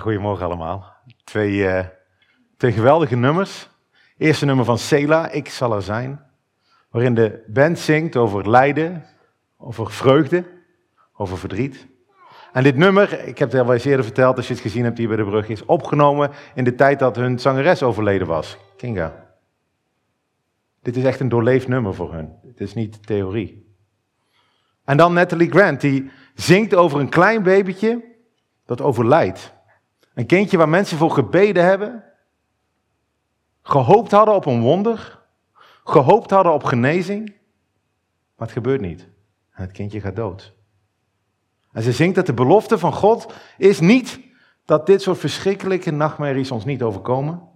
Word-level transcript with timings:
Goedemorgen 0.00 0.46
allemaal. 0.46 0.94
Twee, 1.24 1.68
eh, 1.68 1.84
twee 2.56 2.72
geweldige 2.72 3.16
nummers. 3.16 3.68
Eerste 4.18 4.44
nummer 4.44 4.64
van 4.64 4.78
Sela, 4.78 5.30
Ik 5.30 5.48
zal 5.48 5.74
er 5.74 5.82
zijn. 5.82 6.24
Waarin 6.90 7.14
de 7.14 7.44
band 7.46 7.78
zingt 7.78 8.16
over 8.16 8.50
lijden, 8.50 9.04
over 9.58 9.90
vreugde, 9.90 10.44
over 11.16 11.38
verdriet. 11.38 11.86
En 12.52 12.62
dit 12.62 12.76
nummer, 12.76 13.26
ik 13.26 13.38
heb 13.38 13.52
het 13.52 13.60
al 13.60 13.72
eens 13.72 13.84
eerder 13.84 14.04
verteld 14.04 14.36
als 14.36 14.48
je 14.48 14.52
het 14.52 14.62
gezien 14.62 14.84
hebt 14.84 14.98
hier 14.98 15.08
bij 15.08 15.16
de 15.16 15.24
brug, 15.24 15.48
is 15.48 15.64
opgenomen 15.64 16.30
in 16.54 16.64
de 16.64 16.74
tijd 16.74 16.98
dat 16.98 17.16
hun 17.16 17.38
zangeres 17.38 17.82
overleden 17.82 18.26
was, 18.26 18.56
Kinga. 18.76 19.26
Dit 20.82 20.96
is 20.96 21.04
echt 21.04 21.20
een 21.20 21.28
doorleefd 21.28 21.68
nummer 21.68 21.94
voor 21.94 22.12
hun. 22.12 22.32
Het 22.46 22.60
is 22.60 22.74
niet 22.74 23.06
theorie. 23.06 23.74
En 24.84 24.96
dan 24.96 25.12
Natalie 25.12 25.50
Grant, 25.50 25.80
die 25.80 26.10
zingt 26.34 26.74
over 26.74 27.00
een 27.00 27.08
klein 27.08 27.42
babytje 27.42 28.04
dat 28.66 28.80
overlijdt. 28.80 29.55
Een 30.16 30.26
kindje 30.26 30.56
waar 30.56 30.68
mensen 30.68 30.98
voor 30.98 31.10
gebeden 31.10 31.64
hebben, 31.64 32.04
gehoopt 33.62 34.10
hadden 34.10 34.34
op 34.34 34.46
een 34.46 34.60
wonder, 34.60 35.22
gehoopt 35.84 36.30
hadden 36.30 36.52
op 36.52 36.64
genezing, 36.64 37.26
maar 38.36 38.46
het 38.46 38.56
gebeurt 38.56 38.80
niet. 38.80 39.08
En 39.50 39.62
het 39.62 39.72
kindje 39.72 40.00
gaat 40.00 40.16
dood. 40.16 40.54
En 41.72 41.82
ze 41.82 41.92
zingt 41.92 42.14
dat 42.14 42.26
de 42.26 42.34
belofte 42.34 42.78
van 42.78 42.92
God 42.92 43.32
is 43.58 43.80
niet 43.80 44.20
dat 44.64 44.86
dit 44.86 45.02
soort 45.02 45.18
verschrikkelijke 45.18 45.90
nachtmerries 45.90 46.50
ons 46.50 46.64
niet 46.64 46.82
overkomen, 46.82 47.48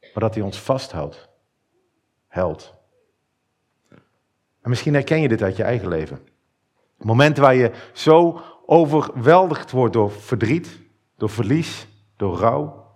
maar 0.00 0.22
dat 0.22 0.34
hij 0.34 0.44
ons 0.44 0.60
vasthoudt, 0.60 1.28
held. 2.28 2.74
En 4.60 4.70
misschien 4.70 4.94
herken 4.94 5.20
je 5.20 5.28
dit 5.28 5.42
uit 5.42 5.56
je 5.56 5.62
eigen 5.62 5.88
leven. 5.88 6.28
Momenten 6.96 7.42
waar 7.42 7.54
je 7.54 7.72
zo 7.92 8.40
overweldigd 8.66 9.70
wordt 9.70 9.92
door 9.92 10.10
verdriet, 10.10 10.81
door 11.22 11.30
verlies, 11.30 11.86
door 12.16 12.36
rouw. 12.36 12.86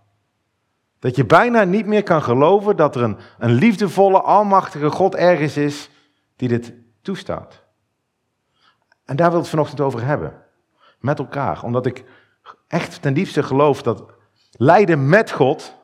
Dat 0.98 1.16
je 1.16 1.24
bijna 1.24 1.64
niet 1.64 1.86
meer 1.86 2.02
kan 2.02 2.22
geloven 2.22 2.76
dat 2.76 2.96
er 2.96 3.02
een, 3.02 3.18
een 3.38 3.52
liefdevolle, 3.52 4.20
almachtige 4.20 4.90
God 4.90 5.14
ergens 5.14 5.56
is 5.56 5.90
die 6.36 6.48
dit 6.48 6.72
toestaat. 7.02 7.62
En 9.04 9.16
daar 9.16 9.26
wil 9.26 9.36
ik 9.36 9.42
het 9.42 9.50
vanochtend 9.50 9.80
over 9.80 10.04
hebben. 10.04 10.42
Met 11.00 11.18
elkaar. 11.18 11.62
Omdat 11.62 11.86
ik 11.86 12.04
echt 12.68 13.02
ten 13.02 13.14
diepste 13.14 13.42
geloof 13.42 13.82
dat 13.82 14.04
lijden 14.50 15.08
met 15.08 15.30
God 15.30 15.74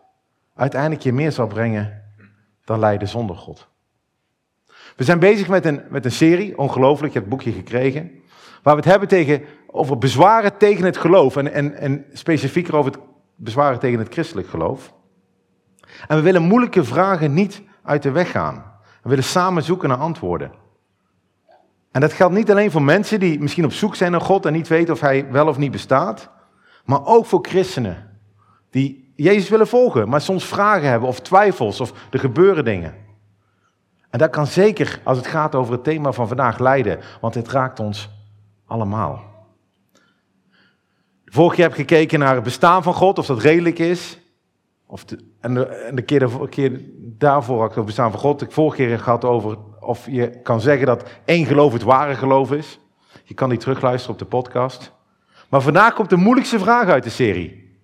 uiteindelijk 0.55 1.03
je 1.03 1.13
meer 1.13 1.33
zal 1.33 1.47
brengen 1.47 2.03
dan 2.65 2.79
lijden 2.79 3.09
zonder 3.09 3.37
God. 3.37 3.69
We 4.97 5.05
zijn 5.05 5.19
bezig 5.19 5.49
met 5.49 5.65
een, 5.65 5.83
met 5.89 6.05
een 6.05 6.13
serie, 6.13 6.59
ongelooflijk, 6.59 7.13
je 7.13 7.19
hebt 7.19 7.31
het 7.31 7.45
boekje 7.45 7.61
gekregen, 7.61 8.11
waar 8.63 8.75
we 8.75 8.81
het 8.81 8.91
hebben 8.91 9.09
tegen, 9.09 9.45
over 9.73 9.99
bezwaren 9.99 10.57
tegen 10.57 10.85
het 10.85 10.97
geloof 10.97 11.37
en, 11.37 11.53
en, 11.53 11.77
en 11.77 12.05
specifieker 12.13 12.77
over 12.77 12.93
het 12.93 13.01
bezwaren 13.37 13.79
tegen 13.79 13.99
het 13.99 14.13
christelijk 14.13 14.49
geloof. 14.49 14.95
En 16.09 16.17
we 16.17 16.23
willen 16.23 16.43
moeilijke 16.43 16.85
vragen 16.85 17.35
niet 17.35 17.63
uit 17.83 18.03
de 18.03 18.11
weg 18.11 18.31
gaan. 18.31 18.65
We 19.03 19.09
willen 19.09 19.25
samen 19.25 19.63
zoeken 19.63 19.89
naar 19.89 19.99
antwoorden. 19.99 20.53
En 21.91 22.01
dat 22.01 22.13
geldt 22.13 22.35
niet 22.35 22.51
alleen 22.51 22.71
voor 22.71 22.83
mensen 22.83 23.21
die 23.21 23.41
misschien 23.41 23.65
op 23.65 23.73
zoek 23.73 23.95
zijn 23.95 24.11
naar 24.11 24.21
God 24.21 24.47
en 24.47 24.53
niet 24.53 24.69
weten 24.69 24.95
of 24.95 25.01
Hij 25.01 25.31
wel 25.31 25.49
of 25.49 25.59
niet 25.59 25.71
bestaat, 25.71 26.31
maar 26.85 27.07
ook 27.07 27.27
voor 27.27 27.47
christenen 27.49 28.11
die 28.71 29.13
Jezus 29.17 29.49
willen 29.49 29.67
volgen, 29.67 30.09
maar 30.09 30.21
soms 30.21 30.45
vragen 30.45 30.89
hebben 30.89 31.09
of 31.09 31.21
twijfels 31.21 31.81
of 31.81 31.93
er 32.11 32.19
gebeuren 32.19 32.65
dingen. 32.65 32.95
En 34.11 34.19
dat 34.19 34.31
kan 34.31 34.47
zeker 34.47 35.01
als 35.05 35.17
het 35.19 35.27
gaat 35.27 35.55
over 35.55 35.73
het 35.73 35.85
thema 35.85 36.13
van 36.13 36.29
vandaag 36.29 36.59
lijden, 36.59 36.99
want 37.21 37.35
het 37.35 37.49
raakt 37.49 37.81
ons 37.81 38.11
allemaal. 38.67 39.32
Vorige 41.33 41.55
keer 41.55 41.65
heb 41.65 41.73
ik 41.73 41.89
gekeken 41.89 42.19
naar 42.19 42.35
het 42.35 42.45
bestaan 42.45 42.83
van 42.83 42.95
God, 42.95 43.19
of 43.19 43.27
dat 43.27 43.41
redelijk 43.41 43.79
is. 43.79 44.19
Of 44.87 45.05
en, 45.41 45.55
de, 45.55 45.67
en 45.67 45.95
de, 45.95 46.03
keer, 46.03 46.19
de 46.19 46.49
keer 46.49 46.81
daarvoor 46.97 47.61
had 47.61 47.71
ik 47.71 47.77
het 47.77 47.85
bestaan 47.85 48.11
van 48.11 48.21
God. 48.21 48.43
Ik 48.43 48.53
vorige 48.53 48.77
keer 48.77 48.99
gehad 48.99 49.25
over 49.25 49.57
of 49.81 50.07
je 50.11 50.41
kan 50.43 50.61
zeggen 50.61 50.87
dat 50.87 51.03
één 51.25 51.47
geloof 51.47 51.73
het 51.73 51.83
ware 51.83 52.15
geloof 52.15 52.53
is. 52.53 52.81
Je 53.25 53.35
kan 53.35 53.49
die 53.49 53.59
terugluisteren 53.59 54.13
op 54.13 54.19
de 54.19 54.25
podcast. 54.25 54.93
Maar 55.49 55.61
vandaag 55.61 55.95
komt 55.95 56.11
de 56.11 56.17
moeilijkste 56.17 56.59
vraag 56.59 56.89
uit 56.89 57.05
de 57.05 57.11
serie. 57.11 57.79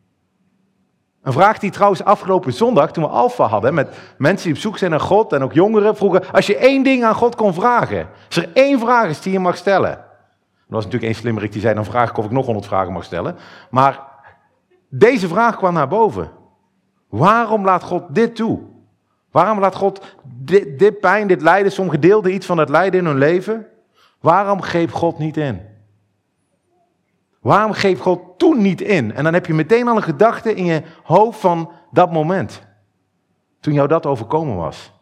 Een 1.23 1.33
vraag 1.33 1.59
die 1.59 1.71
trouwens 1.71 2.05
afgelopen 2.05 2.53
zondag, 2.53 2.93
toen 2.93 3.05
we 3.05 3.11
Alfa 3.11 3.47
hadden, 3.47 3.75
met 3.75 3.97
mensen 4.19 4.47
die 4.47 4.55
op 4.55 4.61
zoek 4.61 4.79
zijn 4.79 4.91
naar 4.91 5.01
God 5.01 5.33
en 5.33 5.43
ook 5.43 5.53
jongeren, 5.53 5.97
vroegen: 5.97 6.33
als 6.33 6.47
je 6.47 6.57
één 6.57 6.83
ding 6.83 7.05
aan 7.05 7.15
God 7.15 7.35
kon 7.35 7.55
vragen, 7.55 8.09
als 8.27 8.37
er 8.37 8.51
één 8.55 8.79
vraag 8.79 9.09
is 9.09 9.21
die 9.21 9.33
je 9.33 9.39
mag 9.39 9.57
stellen. 9.57 10.07
Er 10.69 10.75
was 10.75 10.85
natuurlijk 10.85 11.13
één 11.13 11.21
slimmerik 11.21 11.53
die 11.53 11.61
zei: 11.61 11.75
dan 11.75 11.85
vraag 11.85 12.11
ik 12.11 12.17
of 12.17 12.25
ik 12.25 12.31
nog 12.31 12.45
honderd 12.45 12.67
vragen 12.67 12.93
mag 12.93 13.05
stellen. 13.05 13.37
Maar 13.71 14.03
deze 14.89 15.29
vraag 15.29 15.57
kwam 15.57 15.73
naar 15.73 15.89
boven. 15.89 16.31
Waarom 17.09 17.65
laat 17.65 17.83
God 17.83 18.15
dit 18.15 18.37
toe? 18.37 18.61
Waarom 19.31 19.59
laat 19.59 19.75
God 19.75 20.17
dit, 20.77 21.01
pijn, 21.01 21.27
dit 21.27 21.43
lijden, 21.43 21.73
sommige 21.73 21.99
deelden 21.99 22.35
iets 22.35 22.47
van 22.47 22.59
het 22.59 22.69
lijden 22.69 23.01
in 23.01 23.07
hun 23.07 23.19
leven? 23.19 23.67
Waarom 24.21 24.61
geeft 24.61 24.93
God 24.93 25.19
niet 25.19 25.37
in? 25.37 25.61
Waarom 27.41 27.73
geeft 27.73 28.01
God 28.01 28.39
toen 28.39 28.63
niet 28.63 28.81
in? 28.81 29.15
En 29.15 29.25
dan 29.25 29.35
heb 29.35 29.47
je 29.47 29.55
meteen 29.55 29.89
al 29.89 29.97
een 29.97 30.03
gedachte 30.03 30.55
in 30.55 30.65
je 30.65 30.83
hoofd 31.03 31.41
van 31.41 31.73
dat 31.91 32.13
moment. 32.13 32.63
Toen 33.61 33.73
jou 33.73 33.89
dat 33.89 34.07
overkomen 34.07 34.57
was. 34.57 34.93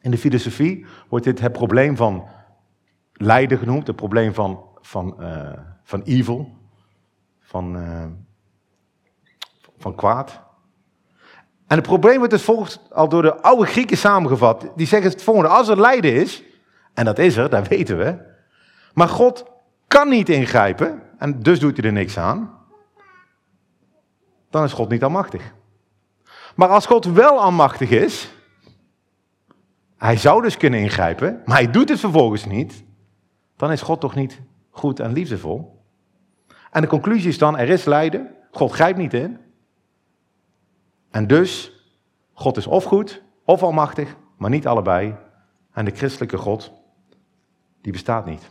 In 0.00 0.10
de 0.10 0.18
filosofie 0.18 0.86
wordt 1.08 1.24
dit 1.24 1.40
het 1.40 1.52
probleem 1.52 1.96
van 1.96 2.28
lijden 3.14 3.58
genoemd. 3.58 3.86
Het 3.86 3.96
probleem 3.96 4.34
van, 4.34 4.64
van, 4.80 5.16
uh, 5.20 5.52
van 5.82 6.02
evil. 6.02 6.56
Van, 7.40 7.76
uh, 7.76 8.04
van 9.78 9.94
kwaad. 9.94 10.42
En 11.66 11.76
het 11.76 11.86
probleem 11.86 12.16
wordt 12.16 12.32
dus 12.32 12.42
volgens 12.42 12.80
al 12.90 13.08
door 13.08 13.22
de 13.22 13.42
oude 13.42 13.66
Grieken 13.66 13.96
samengevat. 13.96 14.70
Die 14.76 14.86
zeggen 14.86 15.10
het 15.10 15.22
volgende: 15.22 15.48
als 15.48 15.68
er 15.68 15.80
lijden 15.80 16.14
is, 16.14 16.42
en 16.94 17.04
dat 17.04 17.18
is 17.18 17.36
er, 17.36 17.50
dat 17.50 17.68
weten 17.68 17.98
we. 17.98 18.18
Maar 18.94 19.08
God 19.08 19.44
kan 19.86 20.08
niet 20.08 20.28
ingrijpen, 20.28 21.02
en 21.18 21.38
dus 21.38 21.60
doet 21.60 21.76
hij 21.76 21.86
er 21.86 21.92
niks 21.92 22.18
aan. 22.18 22.50
Dan 24.50 24.64
is 24.64 24.72
God 24.72 24.88
niet 24.88 25.04
almachtig. 25.04 25.54
Maar 26.54 26.68
als 26.68 26.86
God 26.86 27.04
wel 27.04 27.40
almachtig 27.40 27.90
is, 27.90 28.32
hij 29.96 30.16
zou 30.16 30.42
dus 30.42 30.56
kunnen 30.56 30.80
ingrijpen, 30.80 31.42
maar 31.44 31.56
hij 31.56 31.70
doet 31.70 31.88
het 31.88 32.00
vervolgens 32.00 32.44
niet, 32.44 32.84
dan 33.56 33.72
is 33.72 33.82
God 33.82 34.00
toch 34.00 34.14
niet 34.14 34.40
goed 34.70 35.00
en 35.00 35.12
liefdevol. 35.12 35.82
En 36.70 36.80
de 36.80 36.86
conclusie 36.86 37.28
is 37.28 37.38
dan, 37.38 37.58
er 37.58 37.68
is 37.68 37.84
lijden, 37.84 38.34
God 38.50 38.72
grijpt 38.72 38.98
niet 38.98 39.14
in. 39.14 39.38
En 41.10 41.26
dus, 41.26 41.72
God 42.32 42.56
is 42.56 42.66
of 42.66 42.84
goed, 42.84 43.22
of 43.44 43.62
almachtig, 43.62 44.16
maar 44.36 44.50
niet 44.50 44.66
allebei. 44.66 45.16
En 45.72 45.84
de 45.84 45.90
christelijke 45.90 46.36
God, 46.36 46.72
die 47.80 47.92
bestaat 47.92 48.26
niet. 48.26 48.50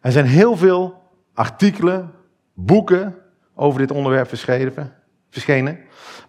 Er 0.00 0.12
zijn 0.12 0.26
heel 0.26 0.56
veel 0.56 1.02
artikelen, 1.34 2.14
boeken 2.54 3.16
over 3.54 3.78
dit 3.80 3.90
onderwerp 3.90 4.28
verschenen. 5.30 5.78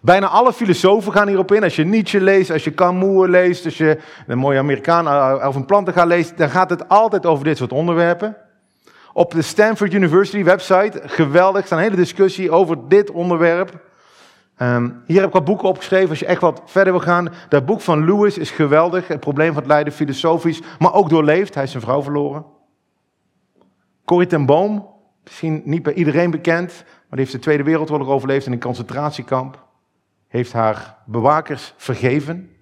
Bijna 0.00 0.26
alle 0.28 0.52
filosofen 0.52 1.12
gaan 1.12 1.28
hierop 1.28 1.52
in. 1.52 1.62
Als 1.62 1.76
je 1.76 1.84
Nietzsche 1.84 2.20
leest, 2.20 2.50
als 2.50 2.64
je 2.64 2.74
Camus 2.74 3.28
leest, 3.28 3.64
als 3.64 3.78
je 3.78 3.98
een 4.26 4.38
mooie 4.38 4.58
Amerikaan 4.58 5.06
eh, 5.06 5.48
of 5.48 5.54
een 5.54 5.66
planten 5.66 6.06
leest, 6.06 6.36
dan 6.38 6.50
gaat 6.50 6.70
het 6.70 6.88
altijd 6.88 7.26
over 7.26 7.44
dit 7.44 7.56
soort 7.56 7.72
onderwerpen. 7.72 8.36
Op 9.12 9.30
de 9.30 9.42
Stanford 9.42 9.92
University 9.92 10.44
website, 10.44 11.00
geweldig, 11.04 11.66
staat 11.66 11.78
een 11.78 11.84
hele 11.84 11.96
discussie 11.96 12.50
over 12.50 12.88
dit 12.88 13.10
onderwerp. 13.10 13.90
Um, 14.58 15.02
hier 15.06 15.16
heb 15.16 15.26
ik 15.26 15.32
wat 15.32 15.44
boeken 15.44 15.68
opgeschreven 15.68 16.08
als 16.08 16.18
je 16.18 16.26
echt 16.26 16.40
wat 16.40 16.62
verder 16.64 16.92
wil 16.92 17.02
gaan. 17.02 17.32
Dat 17.48 17.66
boek 17.66 17.80
van 17.80 18.04
Lewis 18.04 18.38
is 18.38 18.50
geweldig. 18.50 19.08
Het 19.08 19.20
probleem 19.20 19.52
van 19.52 19.62
het 19.62 19.66
lijden, 19.66 19.92
filosofisch, 19.92 20.60
maar 20.78 20.94
ook 20.94 21.08
doorleefd. 21.08 21.54
Hij 21.54 21.64
is 21.64 21.70
zijn 21.70 21.82
vrouw 21.82 22.02
verloren. 22.02 22.44
Corrie 24.04 24.26
ten 24.26 24.46
Boom, 24.46 24.86
misschien 25.24 25.62
niet 25.64 25.82
bij 25.82 25.92
iedereen 25.92 26.30
bekend, 26.30 26.84
die 27.18 27.20
heeft 27.20 27.32
de 27.32 27.38
Tweede 27.38 27.62
Wereldoorlog 27.62 28.08
overleefd 28.08 28.46
in 28.46 28.52
een 28.52 28.60
concentratiekamp. 28.60 29.66
Heeft 30.28 30.52
haar 30.52 30.96
bewakers 31.06 31.74
vergeven. 31.76 32.56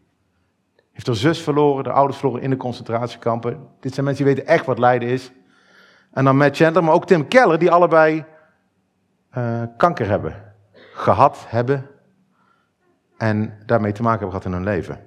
Heeft 0.93 1.07
haar 1.07 1.17
zus 1.17 1.43
verloren, 1.43 1.85
de 1.85 1.93
ouders 1.93 2.19
verloren 2.19 2.43
in 2.43 2.51
de 2.51 2.57
concentratiekampen. 2.57 3.69
Dit 3.81 3.95
zijn 3.95 4.07
mensen 4.07 4.25
die 4.25 4.35
weten 4.35 4.51
echt 4.53 4.67
wat 4.67 4.79
lijden 4.79 5.09
is. 5.09 5.33
En 6.13 6.25
dan 6.25 6.37
Matt 6.37 6.57
Chandler, 6.57 6.85
maar 6.85 6.95
ook 6.95 7.07
Tim 7.07 7.29
Keller, 7.29 7.59
die 7.59 7.71
allebei 7.71 8.25
uh, 9.39 9.63
kanker 9.77 10.09
hebben 10.09 10.49
gehad 10.95 11.45
hebben 11.49 11.87
en 13.17 13.59
daarmee 13.67 13.93
te 13.93 14.03
maken 14.03 14.21
hebben 14.21 14.41
gehad 14.41 14.45
in 14.45 14.65
hun 14.65 14.75
leven. 14.75 15.01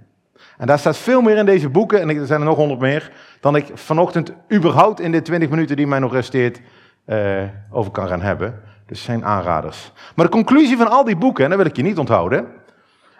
En 0.57 0.67
daar 0.67 0.79
staat 0.79 0.97
veel 0.97 1.21
meer 1.21 1.37
in 1.37 1.45
deze 1.45 1.69
boeken, 1.69 2.01
en 2.01 2.09
er 2.09 2.25
zijn 2.25 2.39
er 2.39 2.45
nog 2.45 2.55
honderd 2.55 2.79
meer, 2.79 3.11
dan 3.39 3.55
ik 3.55 3.71
vanochtend 3.73 4.33
überhaupt 4.51 4.99
in 4.99 5.11
de 5.11 5.21
twintig 5.21 5.49
minuten 5.49 5.75
die 5.75 5.87
mij 5.87 5.99
nog 5.99 6.13
resteert 6.13 6.61
uh, 7.05 7.43
over 7.69 7.91
kan 7.91 8.07
gaan 8.07 8.21
hebben. 8.21 8.61
Dus 8.93 9.03
zijn 9.03 9.25
aanraders. 9.25 9.91
Maar 10.15 10.25
de 10.25 10.31
conclusie 10.31 10.77
van 10.77 10.89
al 10.89 11.03
die 11.03 11.15
boeken, 11.15 11.43
en 11.43 11.49
dat 11.49 11.59
wil 11.59 11.67
ik 11.67 11.75
je 11.75 11.83
niet 11.83 11.97
onthouden, 11.97 12.47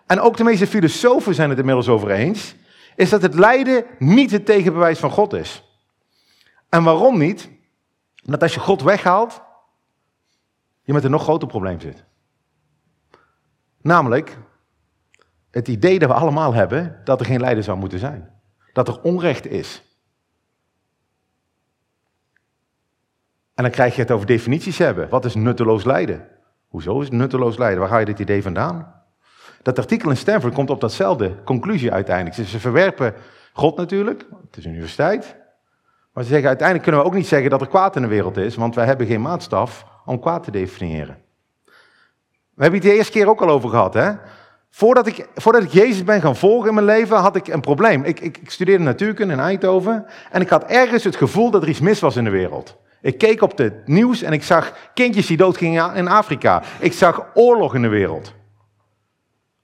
en 0.06 0.20
ook 0.20 0.38
de 0.38 0.44
meeste 0.44 0.68
filosofen 0.68 1.36
zijn 1.36 1.50
het 1.50 1.60
inmiddels 1.60 1.88
over 1.88 2.12
eens, 2.12 2.56
is 2.96 3.10
dat 3.10 3.22
het 3.22 3.34
lijden 3.34 3.86
niet 4.00 4.32
het 4.32 4.46
tegenbewijs 4.46 5.00
van 5.00 5.10
God 5.10 5.34
is. 5.34 5.64
En 6.70 6.84
waarom 6.84 7.18
niet? 7.18 7.50
Dat 8.24 8.42
als 8.42 8.54
je 8.54 8.60
God 8.60 8.82
weghaalt, 8.82 9.42
je 10.84 10.94
met 10.94 11.04
een 11.04 11.12
nog 11.12 11.24
groter 11.24 11.48
probleem 11.48 11.80
zit. 11.80 12.04
Namelijk 13.82 14.38
het 15.52 15.68
idee 15.68 16.00
dat 16.00 16.10
we 16.10 16.16
allemaal 16.16 16.54
hebben 16.54 17.02
dat 17.04 17.20
er 17.20 17.26
geen 17.26 17.40
lijden 17.40 17.64
zou 17.64 17.78
moeten 17.78 18.00
zijn. 18.00 18.32
Dat 18.74 18.88
er 18.88 19.02
onrecht 19.02 19.48
is. 19.48 19.93
En 23.56 23.64
dan 23.64 23.72
krijg 23.72 23.96
je 23.96 24.02
het 24.02 24.12
over 24.12 24.28
definities 24.28 24.78
hebben. 24.78 25.10
Wat 25.10 25.26
is 25.26 25.36
nutteloos 25.36 25.84
lijden? 25.84 26.28
Hoezo 26.68 27.02
is 27.02 27.10
nutteloos 27.10 27.58
lijden? 27.58 27.80
Waar 27.80 27.90
ga 27.90 27.98
je 27.98 28.06
dit 28.06 28.20
idee 28.20 28.42
vandaan? 28.42 29.02
Dat 29.62 29.80
artikel 29.80 30.10
in 30.10 30.18
Stanford 30.18 30.54
komt 30.54 30.70
op 30.70 30.82
datzelfde 30.82 31.44
conclusie 31.44 31.92
uiteindelijk. 31.92 32.50
Ze 32.50 32.60
verwerpen 32.60 33.14
God 33.54 33.78
natuurlijk, 33.78 34.26
het 34.46 34.58
is 34.58 34.66
een 34.66 34.72
universiteit. 34.72 35.36
Maar 36.14 36.24
ze 36.24 36.30
zeggen 36.30 36.48
uiteindelijk 36.48 36.88
kunnen 36.88 37.02
we 37.02 37.08
ook 37.08 37.18
niet 37.18 37.28
zeggen 37.28 37.50
dat 37.50 37.62
er 37.62 37.68
kwaad 37.68 37.96
in 37.96 38.02
de 38.02 38.08
wereld 38.08 38.38
is, 38.38 38.56
want 38.56 38.76
wij 38.76 38.86
hebben 38.86 39.08
geen 39.08 39.22
maatstaf 39.22 39.86
om 40.06 40.20
kwaad 40.20 40.44
te 40.44 40.52
definiëren. 40.52 41.18
We 42.54 42.62
hebben 42.62 42.80
het 42.80 42.90
de 42.90 42.96
eerste 42.96 43.12
keer 43.12 43.30
ook 43.30 43.42
al 43.42 43.50
over 43.50 43.70
gehad. 43.70 43.94
Hè? 43.94 44.12
Voordat, 44.70 45.08
ik, 45.08 45.28
voordat 45.36 45.64
ik 45.64 45.70
Jezus 45.70 46.04
ben 46.04 46.22
gaan 46.22 46.36
volgen 46.36 46.68
in 46.68 46.74
mijn 46.74 46.86
leven, 46.86 47.18
had 47.18 47.36
ik 47.36 47.48
een 47.48 47.62
probleem. 47.62 48.04
Ik, 48.04 48.20
ik, 48.20 48.38
ik 48.38 48.50
studeerde 48.50 48.84
natuurkunde 48.84 49.34
in 49.34 49.40
Eindhoven 49.40 50.06
en 50.32 50.42
ik 50.42 50.50
had 50.50 50.64
ergens 50.64 51.04
het 51.04 51.16
gevoel 51.16 51.52
dat 51.52 51.62
er 51.62 51.70
iets 51.70 51.80
mis 51.80 52.00
was 52.00 52.16
in 52.16 52.24
de 52.24 52.30
wereld. 52.30 52.78
Ik 53.04 53.18
keek 53.18 53.42
op 53.42 53.58
het 53.58 53.88
nieuws 53.88 54.22
en 54.22 54.34
ik 54.34 54.44
zag 54.44 54.74
kindjes 54.94 55.26
die 55.28 55.38
doodgingen 55.38 55.96
in 55.96 56.08
Afrika. 56.08 56.64
Ik 56.80 56.94
zag 56.94 57.26
oorlog 57.34 57.76
in 57.76 57.82
de 57.82 57.88
wereld. 57.88 58.34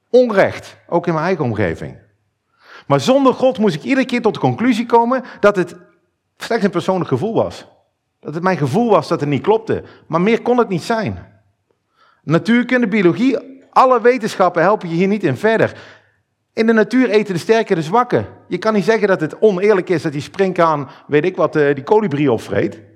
Onrecht, 0.09 0.77
ook 0.87 1.07
in 1.07 1.13
mijn 1.13 1.25
eigen 1.25 1.45
omgeving. 1.45 1.97
Maar 2.87 2.99
zonder 2.99 3.33
God 3.33 3.57
moest 3.57 3.75
ik 3.75 3.83
iedere 3.83 4.05
keer 4.05 4.21
tot 4.21 4.33
de 4.33 4.39
conclusie 4.39 4.85
komen 4.85 5.23
dat 5.39 5.55
het 5.55 5.75
slechts 6.37 6.65
een 6.65 6.71
persoonlijk 6.71 7.09
gevoel 7.09 7.33
was. 7.33 7.65
Dat 8.19 8.33
het 8.33 8.43
mijn 8.43 8.57
gevoel 8.57 8.89
was 8.89 9.07
dat 9.07 9.19
het 9.19 9.29
niet 9.29 9.43
klopte. 9.43 9.83
Maar 10.07 10.21
meer 10.21 10.41
kon 10.41 10.57
het 10.57 10.69
niet 10.69 10.83
zijn. 10.83 11.41
Natuurkunde, 12.23 12.87
biologie, 12.87 13.37
alle 13.69 14.01
wetenschappen 14.01 14.61
helpen 14.61 14.89
je 14.89 14.95
hier 14.95 15.07
niet 15.07 15.23
in 15.23 15.37
verder. 15.37 15.73
In 16.53 16.65
de 16.65 16.73
natuur 16.73 17.09
eten 17.09 17.33
de 17.33 17.39
sterke 17.39 17.75
de 17.75 17.81
zwakke. 17.81 18.25
Je 18.47 18.57
kan 18.57 18.73
niet 18.73 18.83
zeggen 18.83 19.07
dat 19.07 19.21
het 19.21 19.41
oneerlijk 19.41 19.89
is 19.89 20.01
dat 20.01 20.11
die 20.11 20.21
springkaan, 20.21 20.89
weet 21.07 21.25
ik 21.25 21.35
wat, 21.35 21.55
eh, 21.55 21.75
die 21.75 21.83
kolibrie 21.83 22.31
opvreet. 22.31 22.87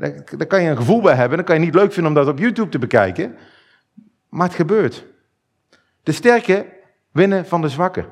Daar 0.00 0.46
kan 0.46 0.62
je 0.62 0.70
een 0.70 0.76
gevoel 0.76 1.00
bij 1.00 1.14
hebben. 1.14 1.36
Dan 1.36 1.46
kan 1.46 1.58
je 1.58 1.64
niet 1.64 1.74
leuk 1.74 1.92
vinden 1.92 2.12
om 2.12 2.18
dat 2.18 2.28
op 2.28 2.38
YouTube 2.38 2.68
te 2.68 2.78
bekijken. 2.78 3.36
Maar 4.28 4.46
het 4.46 4.56
gebeurt. 4.56 5.06
De 6.02 6.12
sterke 6.12 6.66
winnen 7.12 7.46
van 7.46 7.60
de 7.60 7.68
zwakke. 7.68 8.04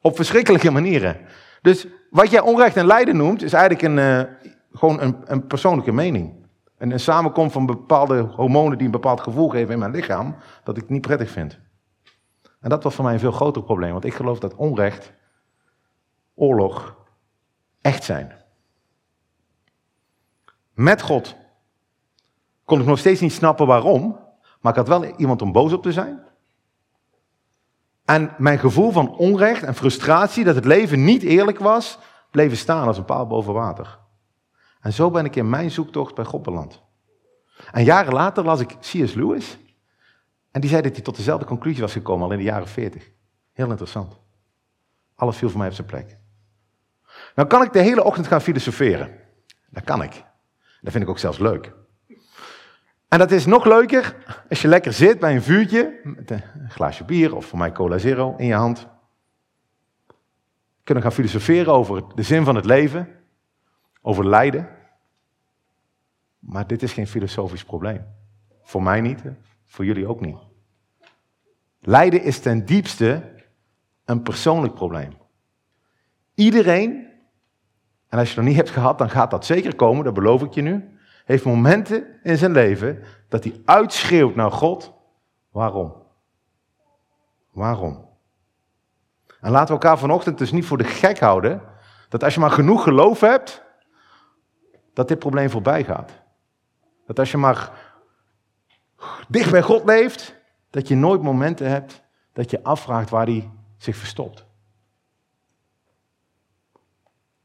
Op 0.00 0.16
verschrikkelijke 0.16 0.70
manieren. 0.70 1.16
Dus 1.62 1.86
wat 2.10 2.30
jij 2.30 2.40
onrecht 2.40 2.76
en 2.76 2.86
lijden 2.86 3.16
noemt, 3.16 3.42
is 3.42 3.52
eigenlijk 3.52 3.82
een, 3.82 3.98
uh, 3.98 4.34
gewoon 4.72 5.00
een, 5.00 5.16
een, 5.24 5.46
persoonlijke 5.46 5.92
mening. 5.92 6.46
En 6.78 6.90
een 6.90 7.00
samenkomst 7.00 7.52
van 7.52 7.66
bepaalde 7.66 8.20
hormonen 8.20 8.76
die 8.78 8.86
een 8.86 8.92
bepaald 8.92 9.20
gevoel 9.20 9.48
geven 9.48 9.72
in 9.72 9.78
mijn 9.78 9.90
lichaam, 9.90 10.36
dat 10.64 10.76
ik 10.76 10.88
niet 10.88 11.00
prettig 11.00 11.30
vind. 11.30 11.58
En 12.60 12.70
dat 12.70 12.82
was 12.82 12.94
voor 12.94 13.04
mij 13.04 13.12
een 13.12 13.20
veel 13.20 13.32
groter 13.32 13.62
probleem, 13.62 13.92
want 13.92 14.04
ik 14.04 14.14
geloof 14.14 14.38
dat 14.38 14.54
onrecht, 14.54 15.12
oorlog, 16.34 16.96
echt 17.80 18.04
zijn. 18.04 18.43
Met 20.74 21.02
God 21.02 21.36
kon 22.64 22.80
ik 22.80 22.86
nog 22.86 22.98
steeds 22.98 23.20
niet 23.20 23.32
snappen 23.32 23.66
waarom, 23.66 24.18
maar 24.60 24.72
ik 24.72 24.78
had 24.78 24.88
wel 24.88 25.04
iemand 25.04 25.42
om 25.42 25.52
boos 25.52 25.72
op 25.72 25.82
te 25.82 25.92
zijn. 25.92 26.22
En 28.04 28.34
mijn 28.38 28.58
gevoel 28.58 28.90
van 28.90 29.16
onrecht 29.16 29.62
en 29.62 29.74
frustratie 29.74 30.44
dat 30.44 30.54
het 30.54 30.64
leven 30.64 31.04
niet 31.04 31.22
eerlijk 31.22 31.58
was, 31.58 31.98
bleven 32.30 32.56
staan 32.56 32.86
als 32.86 32.98
een 32.98 33.04
paal 33.04 33.26
boven 33.26 33.52
water. 33.52 33.98
En 34.80 34.92
zo 34.92 35.10
ben 35.10 35.24
ik 35.24 35.36
in 35.36 35.50
mijn 35.50 35.70
zoektocht 35.70 36.14
bij 36.14 36.24
God 36.24 36.42
beland. 36.42 36.82
En 37.72 37.84
jaren 37.84 38.12
later 38.12 38.44
las 38.44 38.60
ik 38.60 38.76
C.S. 38.78 39.14
Lewis. 39.14 39.58
En 40.50 40.60
die 40.60 40.70
zei 40.70 40.82
dat 40.82 40.92
hij 40.92 41.02
tot 41.02 41.16
dezelfde 41.16 41.46
conclusie 41.46 41.80
was 41.80 41.92
gekomen 41.92 42.24
al 42.24 42.32
in 42.32 42.38
de 42.38 42.44
jaren 42.44 42.68
40. 42.68 43.10
Heel 43.52 43.70
interessant. 43.70 44.18
Alles 45.14 45.36
viel 45.36 45.48
voor 45.48 45.58
mij 45.58 45.68
op 45.68 45.74
zijn 45.74 45.86
plek. 45.86 46.18
Nou 47.34 47.48
kan 47.48 47.62
ik 47.62 47.72
de 47.72 47.80
hele 47.80 48.04
ochtend 48.04 48.26
gaan 48.26 48.40
filosoferen. 48.40 49.10
Dat 49.70 49.84
kan 49.84 50.02
ik. 50.02 50.24
Dat 50.84 50.92
vind 50.92 51.04
ik 51.04 51.10
ook 51.10 51.18
zelfs 51.18 51.38
leuk. 51.38 51.72
En 53.08 53.18
dat 53.18 53.30
is 53.30 53.46
nog 53.46 53.64
leuker 53.64 54.16
als 54.48 54.62
je 54.62 54.68
lekker 54.68 54.92
zit 54.92 55.18
bij 55.18 55.34
een 55.34 55.42
vuurtje, 55.42 56.00
met 56.02 56.30
een 56.30 56.42
glaasje 56.68 57.04
bier 57.04 57.36
of 57.36 57.46
voor 57.46 57.58
mij 57.58 57.72
cola 57.72 57.98
zero 57.98 58.34
in 58.36 58.46
je 58.46 58.54
hand. 58.54 58.88
Kunnen 60.82 61.02
gaan 61.02 61.12
filosoferen 61.12 61.72
over 61.72 62.14
de 62.14 62.22
zin 62.22 62.44
van 62.44 62.54
het 62.54 62.64
leven, 62.64 63.08
over 64.02 64.28
lijden. 64.28 64.68
Maar 66.38 66.66
dit 66.66 66.82
is 66.82 66.92
geen 66.92 67.06
filosofisch 67.06 67.64
probleem. 67.64 68.04
Voor 68.62 68.82
mij 68.82 69.00
niet, 69.00 69.22
voor 69.64 69.84
jullie 69.84 70.08
ook 70.08 70.20
niet. 70.20 70.38
Lijden 71.80 72.22
is 72.22 72.40
ten 72.40 72.64
diepste 72.64 73.34
een 74.04 74.22
persoonlijk 74.22 74.74
probleem. 74.74 75.12
Iedereen, 76.34 77.03
en 78.14 78.20
als 78.20 78.28
je 78.28 78.34
het 78.34 78.44
nog 78.44 78.54
niet 78.54 78.64
hebt 78.64 78.76
gehad, 78.76 78.98
dan 78.98 79.10
gaat 79.10 79.30
dat 79.30 79.44
zeker 79.44 79.74
komen, 79.74 80.04
dat 80.04 80.14
beloof 80.14 80.42
ik 80.42 80.52
je 80.52 80.62
nu 80.62 80.98
heeft 81.24 81.44
momenten 81.44 82.06
in 82.22 82.38
zijn 82.38 82.52
leven 82.52 83.02
dat 83.28 83.44
hij 83.44 83.60
uitschreeuwt 83.64 84.34
naar 84.34 84.50
God. 84.50 84.92
Waarom? 85.50 85.94
Waarom? 87.52 88.08
En 89.40 89.50
laten 89.50 89.66
we 89.66 89.72
elkaar 89.82 89.98
vanochtend 89.98 90.38
dus 90.38 90.52
niet 90.52 90.64
voor 90.64 90.78
de 90.78 90.84
gek 90.84 91.18
houden 91.18 91.62
dat 92.08 92.24
als 92.24 92.34
je 92.34 92.40
maar 92.40 92.50
genoeg 92.50 92.82
geloof 92.82 93.20
hebt, 93.20 93.62
dat 94.92 95.08
dit 95.08 95.18
probleem 95.18 95.50
voorbij 95.50 95.84
gaat. 95.84 96.12
Dat 97.06 97.18
als 97.18 97.30
je 97.30 97.36
maar 97.36 97.70
dicht 99.28 99.50
bij 99.50 99.62
God 99.62 99.84
leeft, 99.84 100.34
dat 100.70 100.88
je 100.88 100.94
nooit 100.94 101.22
momenten 101.22 101.68
hebt 101.68 102.02
dat 102.32 102.50
je 102.50 102.62
afvraagt 102.62 103.10
waar 103.10 103.26
hij 103.26 103.50
zich 103.76 103.96
verstopt. 103.96 104.43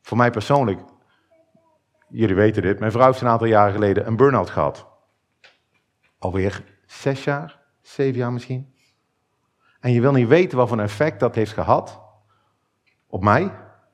Voor 0.09 0.17
mij 0.17 0.31
persoonlijk 0.31 0.81
jullie 2.07 2.35
weten 2.35 2.61
dit, 2.61 2.79
mijn 2.79 2.91
vrouw 2.91 3.05
heeft 3.05 3.21
een 3.21 3.27
aantal 3.27 3.47
jaren 3.47 3.73
geleden 3.73 4.07
een 4.07 4.15
burn-out 4.15 4.49
gehad. 4.49 4.87
Alweer 6.17 6.63
zes 6.85 7.23
jaar, 7.23 7.59
zeven 7.81 8.17
jaar 8.17 8.33
misschien. 8.33 8.73
En 9.79 9.91
je 9.91 10.01
wil 10.01 10.11
niet 10.11 10.27
weten 10.27 10.57
wat 10.57 10.67
voor 10.67 10.77
een 10.77 10.83
effect 10.83 11.19
dat 11.19 11.35
heeft 11.35 11.51
gehad 11.51 12.01
op 13.07 13.23
mij, 13.23 13.51